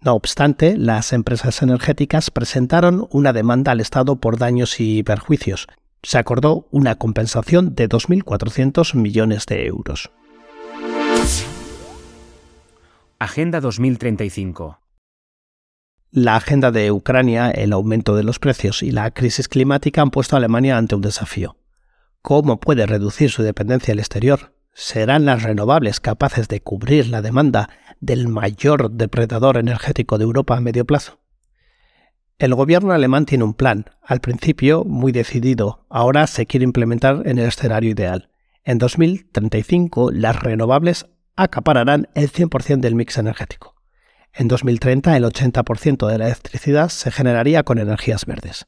No 0.00 0.14
obstante, 0.14 0.76
las 0.76 1.12
empresas 1.12 1.62
energéticas 1.62 2.30
presentaron 2.30 3.08
una 3.10 3.32
demanda 3.32 3.72
al 3.72 3.80
Estado 3.80 4.20
por 4.20 4.38
daños 4.38 4.78
y 4.78 5.02
perjuicios. 5.02 5.66
Se 6.04 6.16
acordó 6.16 6.68
una 6.70 6.94
compensación 6.94 7.74
de 7.74 7.88
2.400 7.88 8.94
millones 8.94 9.46
de 9.46 9.66
euros. 9.66 10.12
Agenda 13.18 13.60
2035 13.60 14.78
La 16.12 16.36
agenda 16.36 16.70
de 16.70 16.92
Ucrania, 16.92 17.50
el 17.50 17.72
aumento 17.72 18.14
de 18.14 18.22
los 18.22 18.38
precios 18.38 18.84
y 18.84 18.92
la 18.92 19.10
crisis 19.10 19.48
climática 19.48 20.02
han 20.02 20.12
puesto 20.12 20.36
a 20.36 20.38
Alemania 20.38 20.78
ante 20.78 20.94
un 20.94 21.00
desafío. 21.00 21.56
¿Cómo 22.22 22.60
puede 22.60 22.86
reducir 22.86 23.30
su 23.30 23.42
dependencia 23.42 23.92
al 23.92 23.98
exterior? 23.98 24.54
¿Serán 24.74 25.24
las 25.24 25.42
renovables 25.42 26.00
capaces 26.00 26.48
de 26.48 26.60
cubrir 26.60 27.08
la 27.08 27.22
demanda 27.22 27.70
del 27.98 28.28
mayor 28.28 28.90
depredador 28.90 29.56
energético 29.56 30.18
de 30.18 30.24
Europa 30.24 30.56
a 30.56 30.60
medio 30.60 30.84
plazo? 30.84 31.20
El 32.38 32.54
gobierno 32.54 32.92
alemán 32.92 33.26
tiene 33.26 33.44
un 33.44 33.54
plan, 33.54 33.86
al 34.02 34.20
principio 34.20 34.84
muy 34.84 35.12
decidido, 35.12 35.86
ahora 35.88 36.26
se 36.26 36.46
quiere 36.46 36.64
implementar 36.64 37.22
en 37.26 37.38
el 37.38 37.48
escenario 37.48 37.90
ideal. 37.90 38.30
En 38.64 38.78
2035 38.78 40.10
las 40.10 40.40
renovables 40.40 41.06
acapararán 41.36 42.08
el 42.14 42.30
100% 42.30 42.80
del 42.80 42.94
mix 42.94 43.16
energético. 43.16 43.76
En 44.32 44.46
2030 44.46 45.16
el 45.16 45.24
80% 45.24 46.06
de 46.06 46.18
la 46.18 46.26
electricidad 46.26 46.90
se 46.90 47.10
generaría 47.10 47.62
con 47.62 47.78
energías 47.78 48.26
verdes. 48.26 48.66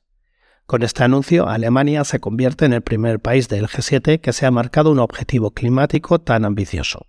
Con 0.73 0.83
este 0.83 1.05
anuncio, 1.05 1.47
Alemania 1.47 2.03
se 2.03 2.19
convierte 2.19 2.65
en 2.65 2.73
el 2.73 2.81
primer 2.81 3.21
país 3.21 3.47
del 3.47 3.67
G7 3.67 4.23
que 4.23 4.33
se 4.33 4.47
ha 4.47 4.51
marcado 4.51 4.91
un 4.91 5.01
objetivo 5.01 5.51
climático 5.51 6.19
tan 6.19 6.47
ambicioso. 6.47 7.05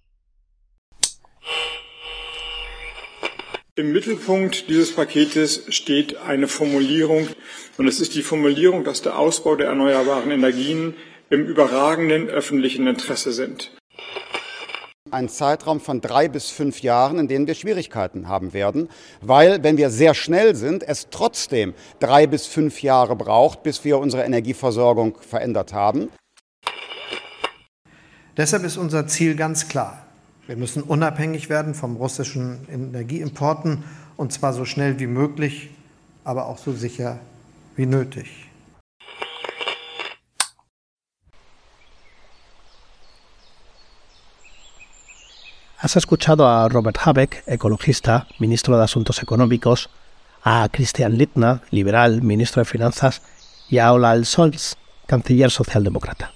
Im 3.78 3.93
Mittelpunkt 3.93 4.67
dieses 4.67 4.91
Paketes 4.91 5.63
steht 5.69 6.17
eine 6.28 6.49
Formulierung, 6.49 7.30
und 7.78 7.88
es 7.88 8.02
ist 8.02 8.15
die 8.15 8.21
Formulierung, 8.21 8.84
dass 8.84 9.02
der 9.02 9.17
Ausbau 9.17 9.56
der 9.56 9.67
erneuerbaren 9.67 10.32
Energien 10.32 10.95
im 11.30 11.45
überragenden 11.45 12.28
öffentlichen 12.28 12.86
Interesse 12.88 13.32
sind. 13.32 13.71
Einen 15.13 15.30
Zeitraum 15.30 15.80
von 15.80 16.02
drei 16.02 16.28
bis 16.28 16.49
fünf 16.49 16.82
Jahren, 16.82 17.19
in 17.19 17.28
denen 17.28 17.47
wir 17.47 17.54
Schwierigkeiten 17.54 18.28
haben 18.28 18.54
werden, 18.54 18.89
weil, 19.21 19.63
wenn 19.63 19.78
wir 19.78 19.89
sehr 19.89 20.13
schnell 20.13 20.56
sind, 20.56 20.84
es 20.84 21.08
trotzdem 21.12 21.73
drei 21.99 22.28
bis 22.28 22.47
fünf 22.47 22.82
Jahre 22.82 23.15
braucht, 23.15 23.63
bis 23.63 23.84
wir 23.84 23.99
unsere 23.99 24.23
Energieversorgung 24.23 25.17
verändert 25.21 25.73
haben. 25.73 26.10
Deshalb 28.36 28.63
ist 28.63 28.78
unser 28.78 29.08
Ziel 29.08 29.36
ganz 29.36 29.67
klar. 29.67 30.06
Wir 30.47 30.58
müssen 30.58 30.84
unabhängig 30.84 31.49
werden 31.49 31.73
vom 31.76 31.95
russischen 31.95 32.67
Energieimporten 32.69 33.84
und 34.17 34.34
zwar 34.34 34.54
so 34.54 34.65
schnell 34.65 34.99
wie 34.99 35.08
möglich, 35.08 35.69
aber 36.23 36.47
auch 36.47 36.58
so 36.58 36.73
sicher 36.73 37.19
wie 37.76 37.86
nötig. 37.86 38.42
Has 45.84 45.98
escuchado 45.98 46.48
a 46.48 46.69
Robert 46.69 46.98
Habeck, 47.04 47.43
ecologista, 47.46 48.26
ministro 48.39 48.78
de 48.78 48.86
Asuntos 48.86 49.22
Económicos, 49.22 49.89
a 50.41 50.69
Christian 50.72 51.17
Littner, 51.17 51.60
liberal, 51.72 52.22
ministro 52.22 52.62
de 52.62 52.65
Finanzas, 52.65 53.22
y 53.67 53.80
a 53.80 53.91
Olaf 53.91 54.24
Scholz, 54.24 54.78
canciller 55.08 55.52
socialdemócrata. 55.52 56.32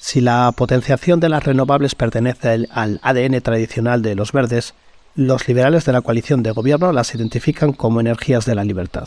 Si 0.00 0.20
la 0.20 0.50
potenciación 0.50 1.20
de 1.20 1.28
las 1.28 1.44
renovables 1.44 1.94
pertenece 1.94 2.66
al 2.72 2.98
ADN 3.04 3.40
tradicional 3.40 4.02
de 4.02 4.16
los 4.16 4.32
verdes, 4.32 4.74
los 5.14 5.46
liberales 5.46 5.84
de 5.84 5.92
la 5.92 6.00
coalición 6.00 6.42
de 6.42 6.50
gobierno 6.50 6.90
las 6.90 7.14
identifican 7.14 7.72
como 7.72 8.00
energías 8.00 8.44
de 8.46 8.56
la 8.56 8.64
libertad. 8.64 9.06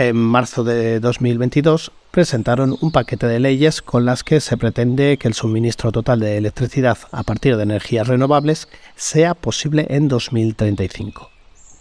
En 0.00 0.16
marzo 0.16 0.64
de 0.64 0.98
2022 0.98 1.92
presentaron 2.10 2.74
un 2.80 2.90
paquete 2.90 3.26
de 3.26 3.38
leyes 3.38 3.82
con 3.82 4.06
las 4.06 4.24
que 4.24 4.40
se 4.40 4.56
pretende 4.56 5.18
que 5.18 5.28
el 5.28 5.34
suministro 5.34 5.92
total 5.92 6.20
de 6.20 6.38
electricidad 6.38 6.96
a 7.12 7.22
partir 7.22 7.58
de 7.58 7.64
energías 7.64 8.08
renovables 8.08 8.66
sea 8.96 9.34
posible 9.34 9.86
en 9.90 10.08
2035. 10.08 11.28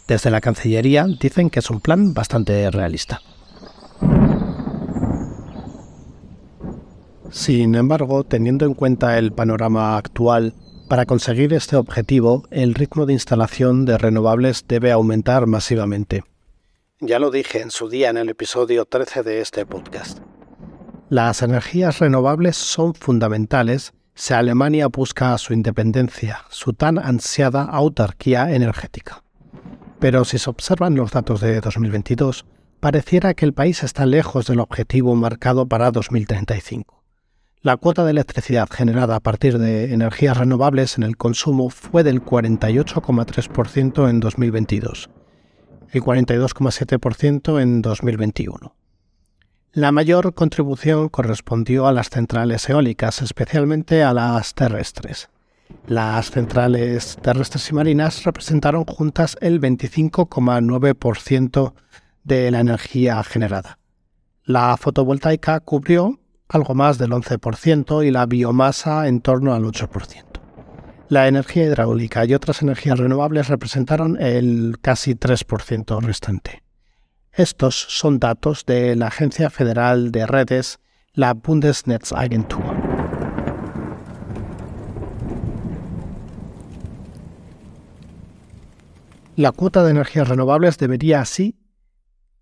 Desde 0.06 0.32
la 0.32 0.42
Cancillería 0.42 1.08
dicen 1.08 1.50
que 1.50 1.60
es 1.60 1.70
un 1.70 1.80
plan 1.80 2.14
bastante 2.14 2.70
realista. 2.70 3.22
Sin 7.32 7.74
embargo, 7.76 8.26
teniendo 8.26 8.66
en 8.66 8.74
cuenta 8.74 9.18
el 9.18 9.32
panorama 9.32 9.96
actual, 9.96 10.56
para 10.90 11.06
conseguir 11.06 11.54
este 11.54 11.78
objetivo, 11.78 12.44
el 12.52 12.76
ritmo 12.76 13.06
de 13.06 13.14
instalación 13.14 13.86
de 13.86 13.98
renovables 13.98 14.66
debe 14.68 14.92
aumentar 14.92 15.48
masivamente. 15.48 16.26
Ya 17.02 17.18
lo 17.18 17.32
dije 17.32 17.62
en 17.62 17.72
su 17.72 17.88
día 17.88 18.10
en 18.10 18.18
el 18.18 18.28
episodio 18.28 18.84
13 18.84 19.24
de 19.24 19.40
este 19.40 19.66
podcast. 19.66 20.20
Las 21.08 21.42
energías 21.42 22.00
renovables 22.00 22.58
son 22.58 22.94
fundamentales 22.94 23.94
si 24.16 24.34
Alemania 24.34 24.88
busca 24.88 25.38
su 25.38 25.54
independencia, 25.54 26.42
su 26.50 26.74
tan 26.74 27.00
ansiada 27.00 27.64
autarquía 27.64 28.54
energética. 28.54 29.24
Pero 30.00 30.26
si 30.26 30.40
se 30.40 30.50
observan 30.50 30.96
los 30.96 31.12
datos 31.12 31.40
de 31.40 31.62
2022, 31.62 32.46
pareciera 32.82 33.34
que 33.34 33.46
el 33.46 33.54
país 33.54 33.82
está 33.82 34.06
lejos 34.06 34.48
del 34.48 34.60
objetivo 34.60 35.16
marcado 35.16 35.70
para 35.70 35.92
2035. 35.92 37.02
La 37.62 37.78
cuota 37.78 38.04
de 38.04 38.12
electricidad 38.12 38.68
generada 38.70 39.16
a 39.16 39.20
partir 39.22 39.58
de 39.58 39.94
energías 39.94 40.36
renovables 40.36 40.98
en 40.98 41.04
el 41.04 41.16
consumo 41.16 41.70
fue 41.70 42.04
del 42.04 42.22
48,3% 42.22 44.10
en 44.10 44.20
2022 44.20 45.10
y 45.94 46.00
42,7% 46.00 47.62
en 47.62 47.82
2021. 47.82 48.76
La 49.72 49.92
mayor 49.92 50.34
contribución 50.34 51.10
correspondió 51.10 51.86
a 51.88 51.94
las 51.94 52.10
centrales 52.10 52.68
eólicas, 52.70 53.22
especialmente 53.22 54.02
a 54.04 54.14
las 54.14 54.56
terrestres. 54.56 55.30
Las 55.86 56.32
centrales 56.32 57.20
terrestres 57.22 57.70
y 57.70 57.74
marinas 57.74 58.24
representaron 58.24 58.86
juntas 58.86 59.38
el 59.42 59.62
25,9% 59.62 61.74
de 62.24 62.50
la 62.50 62.62
energía 62.62 63.24
generada. 63.24 63.78
La 64.44 64.76
fotovoltaica 64.78 65.60
cubrió 65.60 66.20
algo 66.48 66.74
más 66.74 66.98
del 66.98 67.12
11% 67.12 68.04
y 68.06 68.10
la 68.10 68.26
biomasa 68.26 69.08
en 69.08 69.22
torno 69.22 69.54
al 69.54 69.62
8%. 69.64 70.39
La 71.10 71.28
energía 71.28 71.66
hidráulica 71.66 72.24
y 72.26 72.36
otras 72.36 72.62
energías 72.62 73.00
renovables 73.00 73.48
representaron 73.48 74.22
el 74.22 74.78
casi 74.80 75.16
3% 75.16 76.02
restante. 76.02 76.62
Estos 77.32 77.74
son 77.76 78.20
datos 78.20 78.64
de 78.68 78.96
la 78.96 79.08
Agencia 79.08 79.50
Federal 79.50 80.12
de 80.12 80.28
Redes, 80.28 80.80
la 81.14 81.34
Bundesnetzagentur. 81.34 82.62
La 89.36 89.52
cuota 89.52 89.84
de 89.84 89.90
energías 89.90 90.28
renovables 90.28 90.78
debería 90.78 91.22
así 91.22 91.58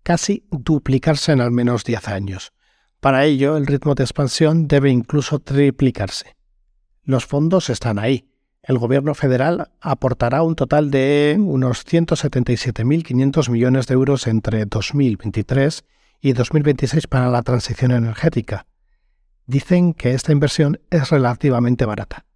casi 0.02 0.46
duplicarse 0.50 1.32
en 1.32 1.40
al 1.40 1.52
menos 1.52 1.84
10 1.84 2.08
años. 2.08 2.52
Para 3.00 3.24
ello, 3.24 3.56
el 3.56 3.66
ritmo 3.66 3.94
de 3.94 4.04
expansión 4.04 4.68
debe 4.68 4.90
incluso 4.90 5.38
triplicarse. 5.38 6.36
Los 7.04 7.24
fondos 7.24 7.70
están 7.70 7.98
ahí. 7.98 8.28
El 8.68 8.76
gobierno 8.76 9.14
federal 9.14 9.70
aportará 9.80 10.42
un 10.42 10.54
total 10.54 10.90
de 10.90 11.36
unos 11.40 11.86
177.500 11.86 13.48
millones 13.48 13.86
de 13.86 13.94
euros 13.94 14.26
entre 14.26 14.66
2023 14.66 15.86
y 16.20 16.34
2026 16.34 17.06
para 17.06 17.30
la 17.30 17.40
transición 17.40 17.92
energética. 17.92 18.66
Dicen 19.46 19.94
que 19.94 20.12
esta 20.12 20.32
inversión 20.32 20.80
es 20.90 21.08
relativamente 21.08 21.86
barata. 21.86 22.26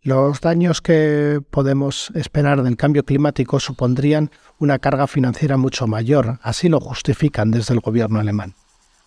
Los 0.00 0.40
daños 0.40 0.80
que 0.80 1.42
podemos 1.50 2.10
esperar 2.14 2.62
del 2.62 2.78
cambio 2.78 3.04
climático 3.04 3.60
supondrían 3.60 4.30
una 4.58 4.78
carga 4.78 5.06
financiera 5.06 5.58
mucho 5.58 5.86
mayor, 5.86 6.38
así 6.40 6.70
lo 6.70 6.80
justifican 6.80 7.50
desde 7.50 7.74
el 7.74 7.80
gobierno 7.80 8.18
alemán. 8.18 8.54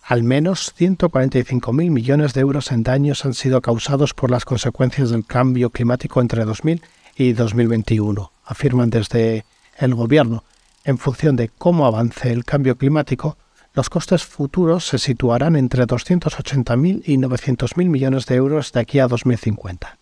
Al 0.02 0.22
menos 0.22 0.74
145.000 0.76 1.90
millones 1.90 2.34
de 2.34 2.40
euros 2.40 2.72
en 2.72 2.82
daños 2.82 3.24
han 3.24 3.34
sido 3.34 3.60
causados 3.60 4.14
por 4.14 4.30
las 4.30 4.44
consecuencias 4.44 5.10
del 5.10 5.24
cambio 5.24 5.70
climático 5.70 6.20
entre 6.20 6.44
2000 6.44 6.82
y 7.16 7.32
2021, 7.32 8.32
afirman 8.44 8.90
desde 8.90 9.44
el 9.76 9.94
Gobierno. 9.94 10.44
En 10.84 10.98
función 10.98 11.36
de 11.36 11.48
cómo 11.48 11.86
avance 11.86 12.32
el 12.32 12.44
cambio 12.44 12.76
climático, 12.76 13.36
los 13.74 13.88
costes 13.88 14.24
futuros 14.24 14.86
se 14.86 14.98
situarán 14.98 15.54
entre 15.54 15.86
280.000 15.86 17.02
y 17.04 17.18
900.000 17.18 17.88
millones 17.88 18.26
de 18.26 18.34
euros 18.34 18.72
de 18.72 18.80
aquí 18.80 18.98
a 18.98 19.06
2050. 19.06 19.98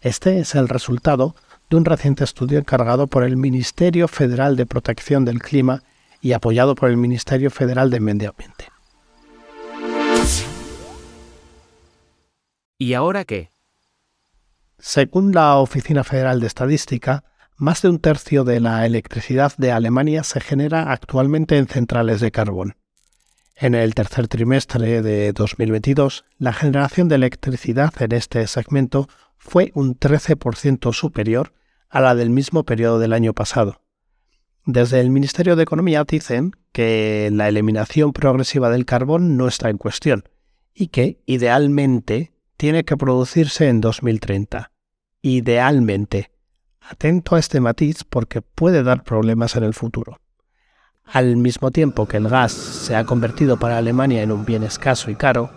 Este 0.00 0.40
es 0.40 0.54
el 0.54 0.68
resultado 0.68 1.36
de 1.70 1.76
un 1.76 1.84
reciente 1.84 2.24
estudio 2.24 2.58
encargado 2.58 3.06
por 3.06 3.22
el 3.22 3.36
Ministerio 3.36 4.08
Federal 4.08 4.56
de 4.56 4.66
Protección 4.66 5.24
del 5.24 5.40
Clima 5.40 5.82
y 6.20 6.32
apoyado 6.32 6.74
por 6.74 6.90
el 6.90 6.96
Ministerio 6.96 7.50
Federal 7.50 7.90
de 7.90 8.00
Medio 8.00 8.30
Ambiente. 8.30 8.73
¿Y 12.78 12.94
ahora 12.94 13.24
qué? 13.24 13.50
Según 14.78 15.32
la 15.32 15.56
Oficina 15.56 16.04
Federal 16.04 16.40
de 16.40 16.46
Estadística, 16.46 17.24
más 17.56 17.82
de 17.82 17.88
un 17.88 18.00
tercio 18.00 18.42
de 18.42 18.58
la 18.58 18.84
electricidad 18.84 19.52
de 19.56 19.70
Alemania 19.70 20.24
se 20.24 20.40
genera 20.40 20.90
actualmente 20.90 21.56
en 21.56 21.68
centrales 21.68 22.20
de 22.20 22.32
carbón. 22.32 22.76
En 23.54 23.76
el 23.76 23.94
tercer 23.94 24.26
trimestre 24.26 25.02
de 25.02 25.32
2022, 25.32 26.24
la 26.38 26.52
generación 26.52 27.08
de 27.08 27.14
electricidad 27.14 27.94
en 28.02 28.12
este 28.12 28.44
segmento 28.48 29.08
fue 29.36 29.70
un 29.74 29.96
13% 29.96 30.92
superior 30.92 31.52
a 31.88 32.00
la 32.00 32.16
del 32.16 32.30
mismo 32.30 32.64
periodo 32.64 32.98
del 32.98 33.12
año 33.12 33.32
pasado. 33.32 33.80
Desde 34.66 34.98
el 34.98 35.10
Ministerio 35.10 35.54
de 35.54 35.62
Economía 35.62 36.02
dicen 36.02 36.52
que 36.72 37.30
la 37.32 37.48
eliminación 37.48 38.12
progresiva 38.12 38.70
del 38.70 38.84
carbón 38.84 39.36
no 39.36 39.46
está 39.46 39.70
en 39.70 39.78
cuestión 39.78 40.24
y 40.74 40.88
que, 40.88 41.22
idealmente, 41.26 42.33
tiene 42.64 42.84
que 42.84 42.96
producirse 42.96 43.68
en 43.68 43.82
2030. 43.82 44.72
Idealmente. 45.20 46.30
Atento 46.80 47.36
a 47.36 47.38
este 47.38 47.60
matiz 47.60 48.04
porque 48.04 48.40
puede 48.40 48.82
dar 48.82 49.04
problemas 49.04 49.54
en 49.56 49.64
el 49.64 49.74
futuro. 49.74 50.18
Al 51.04 51.36
mismo 51.36 51.70
tiempo 51.70 52.08
que 52.08 52.16
el 52.16 52.26
gas 52.26 52.52
se 52.52 52.96
ha 52.96 53.04
convertido 53.04 53.58
para 53.58 53.76
Alemania 53.76 54.22
en 54.22 54.32
un 54.32 54.46
bien 54.46 54.62
escaso 54.62 55.10
y 55.10 55.14
caro, 55.14 55.50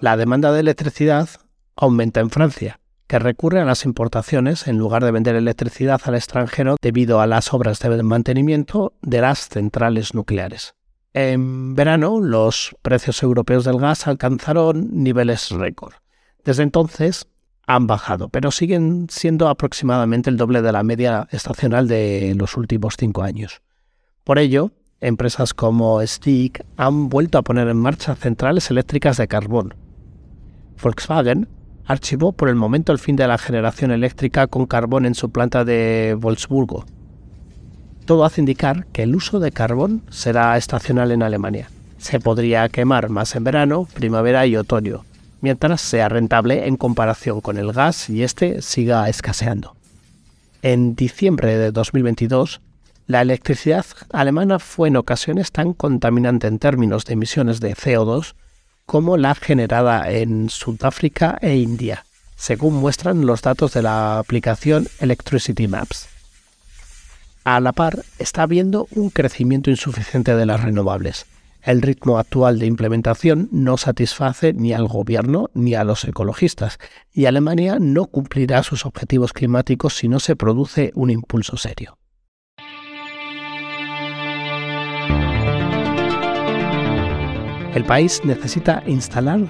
la 0.00 0.16
demanda 0.16 0.50
de 0.50 0.60
electricidad 0.60 1.28
aumenta 1.76 2.20
en 2.20 2.30
Francia, 2.30 2.80
que 3.06 3.18
recurre 3.18 3.60
a 3.60 3.66
las 3.66 3.84
importaciones 3.84 4.66
en 4.66 4.78
lugar 4.78 5.04
de 5.04 5.10
vender 5.10 5.36
electricidad 5.36 6.00
al 6.04 6.14
extranjero 6.14 6.76
debido 6.80 7.20
a 7.20 7.26
las 7.26 7.52
obras 7.52 7.80
de 7.80 8.02
mantenimiento 8.02 8.94
de 9.02 9.20
las 9.20 9.50
centrales 9.50 10.14
nucleares. 10.14 10.74
En 11.12 11.74
verano, 11.74 12.18
los 12.18 12.74
precios 12.80 13.22
europeos 13.22 13.66
del 13.66 13.78
gas 13.78 14.06
alcanzaron 14.06 14.88
niveles 15.02 15.50
récord. 15.50 15.92
Desde 16.46 16.62
entonces 16.62 17.26
han 17.66 17.88
bajado, 17.88 18.28
pero 18.28 18.52
siguen 18.52 19.08
siendo 19.10 19.48
aproximadamente 19.48 20.30
el 20.30 20.36
doble 20.36 20.62
de 20.62 20.70
la 20.70 20.84
media 20.84 21.26
estacional 21.32 21.88
de 21.88 22.34
los 22.36 22.56
últimos 22.56 22.94
cinco 22.96 23.24
años. 23.24 23.62
Por 24.22 24.38
ello, 24.38 24.70
empresas 25.00 25.54
como 25.54 26.00
Stick 26.06 26.64
han 26.76 27.08
vuelto 27.08 27.36
a 27.36 27.42
poner 27.42 27.66
en 27.66 27.76
marcha 27.76 28.14
centrales 28.14 28.70
eléctricas 28.70 29.16
de 29.16 29.26
carbón. 29.26 29.74
Volkswagen 30.80 31.48
archivó 31.84 32.30
por 32.30 32.48
el 32.48 32.54
momento 32.54 32.92
el 32.92 33.00
fin 33.00 33.16
de 33.16 33.26
la 33.26 33.38
generación 33.38 33.90
eléctrica 33.90 34.46
con 34.46 34.66
carbón 34.66 35.04
en 35.04 35.16
su 35.16 35.30
planta 35.30 35.64
de 35.64 36.16
Wolfsburgo. 36.16 36.84
Todo 38.04 38.24
hace 38.24 38.40
indicar 38.40 38.86
que 38.92 39.02
el 39.02 39.16
uso 39.16 39.40
de 39.40 39.50
carbón 39.50 40.04
será 40.10 40.56
estacional 40.56 41.10
en 41.10 41.24
Alemania. 41.24 41.70
Se 41.98 42.20
podría 42.20 42.68
quemar 42.68 43.08
más 43.08 43.34
en 43.34 43.42
verano, 43.42 43.88
primavera 43.94 44.46
y 44.46 44.56
otoño, 44.56 45.02
mientras 45.40 45.80
sea 45.80 46.08
rentable 46.08 46.66
en 46.66 46.76
comparación 46.76 47.40
con 47.40 47.56
el 47.56 47.72
gas 47.72 48.08
y 48.10 48.22
este 48.22 48.62
siga 48.62 49.08
escaseando. 49.08 49.76
En 50.62 50.94
diciembre 50.94 51.56
de 51.56 51.72
2022, 51.72 52.60
la 53.06 53.22
electricidad 53.22 53.86
alemana 54.12 54.58
fue 54.58 54.88
en 54.88 54.96
ocasiones 54.96 55.52
tan 55.52 55.72
contaminante 55.74 56.48
en 56.48 56.58
términos 56.58 57.04
de 57.04 57.12
emisiones 57.12 57.60
de 57.60 57.74
CO2 57.74 58.34
como 58.84 59.16
la 59.16 59.34
generada 59.34 60.10
en 60.10 60.48
Sudáfrica 60.48 61.38
e 61.40 61.56
India, 61.56 62.04
según 62.36 62.74
muestran 62.74 63.26
los 63.26 63.42
datos 63.42 63.72
de 63.74 63.82
la 63.82 64.18
aplicación 64.18 64.88
Electricity 65.00 65.68
Maps. 65.68 66.08
A 67.44 67.60
la 67.60 67.72
par, 67.72 68.04
está 68.18 68.42
habiendo 68.42 68.88
un 68.90 69.10
crecimiento 69.10 69.70
insuficiente 69.70 70.34
de 70.34 70.46
las 70.46 70.62
renovables. 70.62 71.26
El 71.66 71.82
ritmo 71.82 72.20
actual 72.20 72.60
de 72.60 72.66
implementación 72.66 73.48
no 73.50 73.76
satisface 73.76 74.52
ni 74.52 74.72
al 74.72 74.86
gobierno 74.86 75.50
ni 75.52 75.74
a 75.74 75.82
los 75.82 76.04
ecologistas, 76.04 76.78
y 77.12 77.24
Alemania 77.24 77.78
no 77.80 78.06
cumplirá 78.06 78.62
sus 78.62 78.86
objetivos 78.86 79.32
climáticos 79.32 79.96
si 79.96 80.06
no 80.06 80.20
se 80.20 80.36
produce 80.36 80.92
un 80.94 81.10
impulso 81.10 81.56
serio. 81.56 81.98
El 87.74 87.84
país 87.84 88.22
necesita 88.24 88.84
instalar 88.86 89.40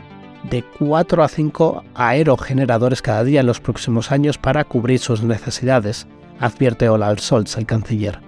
de 0.48 0.64
4 0.78 1.22
a 1.22 1.28
5 1.28 1.84
aerogeneradores 1.94 3.02
cada 3.02 3.24
día 3.24 3.40
en 3.40 3.46
los 3.46 3.60
próximos 3.60 4.10
años 4.10 4.38
para 4.38 4.64
cubrir 4.64 5.00
sus 5.00 5.22
necesidades, 5.22 6.06
advierte 6.40 6.88
Olaf 6.88 7.20
Scholz, 7.20 7.58
el 7.58 7.66
canciller. 7.66 8.25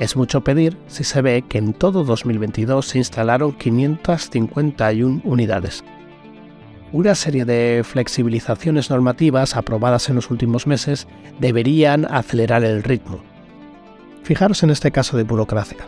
Es 0.00 0.16
mucho 0.16 0.40
pedir 0.40 0.78
si 0.86 1.04
se 1.04 1.20
ve 1.20 1.44
que 1.46 1.58
en 1.58 1.74
todo 1.74 2.04
2022 2.04 2.86
se 2.86 2.96
instalaron 2.96 3.52
551 3.52 5.20
unidades. 5.24 5.84
Una 6.90 7.14
serie 7.14 7.44
de 7.44 7.82
flexibilizaciones 7.84 8.88
normativas 8.88 9.56
aprobadas 9.56 10.08
en 10.08 10.14
los 10.14 10.30
últimos 10.30 10.66
meses 10.66 11.06
deberían 11.38 12.06
acelerar 12.06 12.64
el 12.64 12.82
ritmo. 12.82 13.22
Fijaros 14.22 14.62
en 14.62 14.70
este 14.70 14.90
caso 14.90 15.18
de 15.18 15.24
burocracia. 15.24 15.86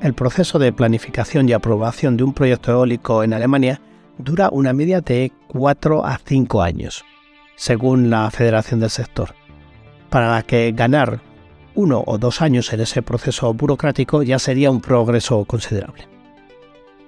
El 0.00 0.14
proceso 0.14 0.60
de 0.60 0.72
planificación 0.72 1.48
y 1.48 1.52
aprobación 1.52 2.16
de 2.16 2.22
un 2.22 2.34
proyecto 2.34 2.70
eólico 2.70 3.24
en 3.24 3.32
Alemania 3.32 3.80
dura 4.18 4.50
una 4.52 4.72
media 4.72 5.00
de 5.00 5.32
4 5.48 6.06
a 6.06 6.20
5 6.24 6.62
años, 6.62 7.04
según 7.56 8.08
la 8.08 8.30
Federación 8.30 8.78
del 8.78 8.90
Sector, 8.90 9.34
para 10.10 10.30
la 10.30 10.42
que 10.42 10.70
ganar 10.70 11.31
uno 11.74 12.04
o 12.06 12.18
dos 12.18 12.42
años 12.42 12.72
en 12.72 12.80
ese 12.80 13.02
proceso 13.02 13.52
burocrático 13.54 14.22
ya 14.22 14.38
sería 14.38 14.70
un 14.70 14.80
progreso 14.80 15.44
considerable. 15.44 16.08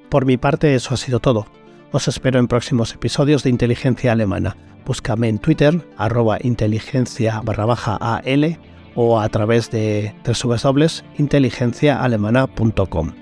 Por 0.09 0.27
mi 0.27 0.37
parte 0.37 0.75
eso 0.75 0.95
ha 0.95 0.97
sido 0.97 1.21
todo. 1.21 1.47
Os 1.93 2.09
espero 2.09 2.39
en 2.39 2.49
próximos 2.49 2.95
episodios 2.95 3.43
de 3.43 3.51
Inteligencia 3.51 4.13
Alemana. 4.13 4.57
Búscame 4.87 5.29
en 5.29 5.39
Twitter, 5.39 5.87
arroba 5.97 6.39
inteligencia 6.41 7.41
barra 7.43 7.75
AL 8.01 8.59
o 8.95 9.21
a 9.21 9.29
través 9.29 9.71
de 9.71 10.15
www.inteligenciaalemana.com. 10.25 13.13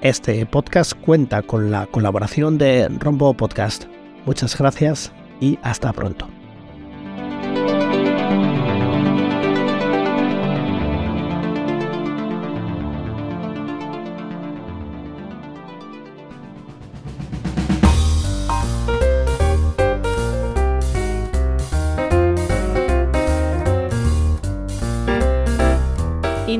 Este 0.00 0.46
podcast 0.46 0.94
cuenta 0.94 1.42
con 1.42 1.70
la 1.70 1.84
colaboración 1.86 2.56
de 2.56 2.88
Rombo 2.88 3.34
Podcast. 3.34 3.84
Muchas 4.26 4.56
gracias 4.56 5.12
y 5.40 5.58
hasta 5.62 5.92
pronto. 5.92 6.37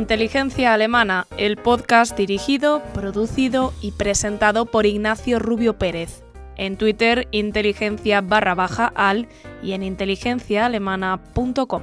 Inteligencia 0.08 0.72
Alemana, 0.72 1.26
el 1.36 1.58
podcast 1.58 2.16
dirigido, 2.16 2.82
producido 2.94 3.74
y 3.82 3.92
presentado 3.92 4.64
por 4.64 4.86
Ignacio 4.86 5.38
Rubio 5.38 5.76
Pérez. 5.76 6.22
En 6.56 6.78
Twitter, 6.78 7.28
inteligencia 7.30 8.22
barra 8.22 8.54
baja 8.54 8.90
al 8.96 9.28
y 9.62 9.72
en 9.72 9.82
inteligenciaalemana.com. 9.82 11.82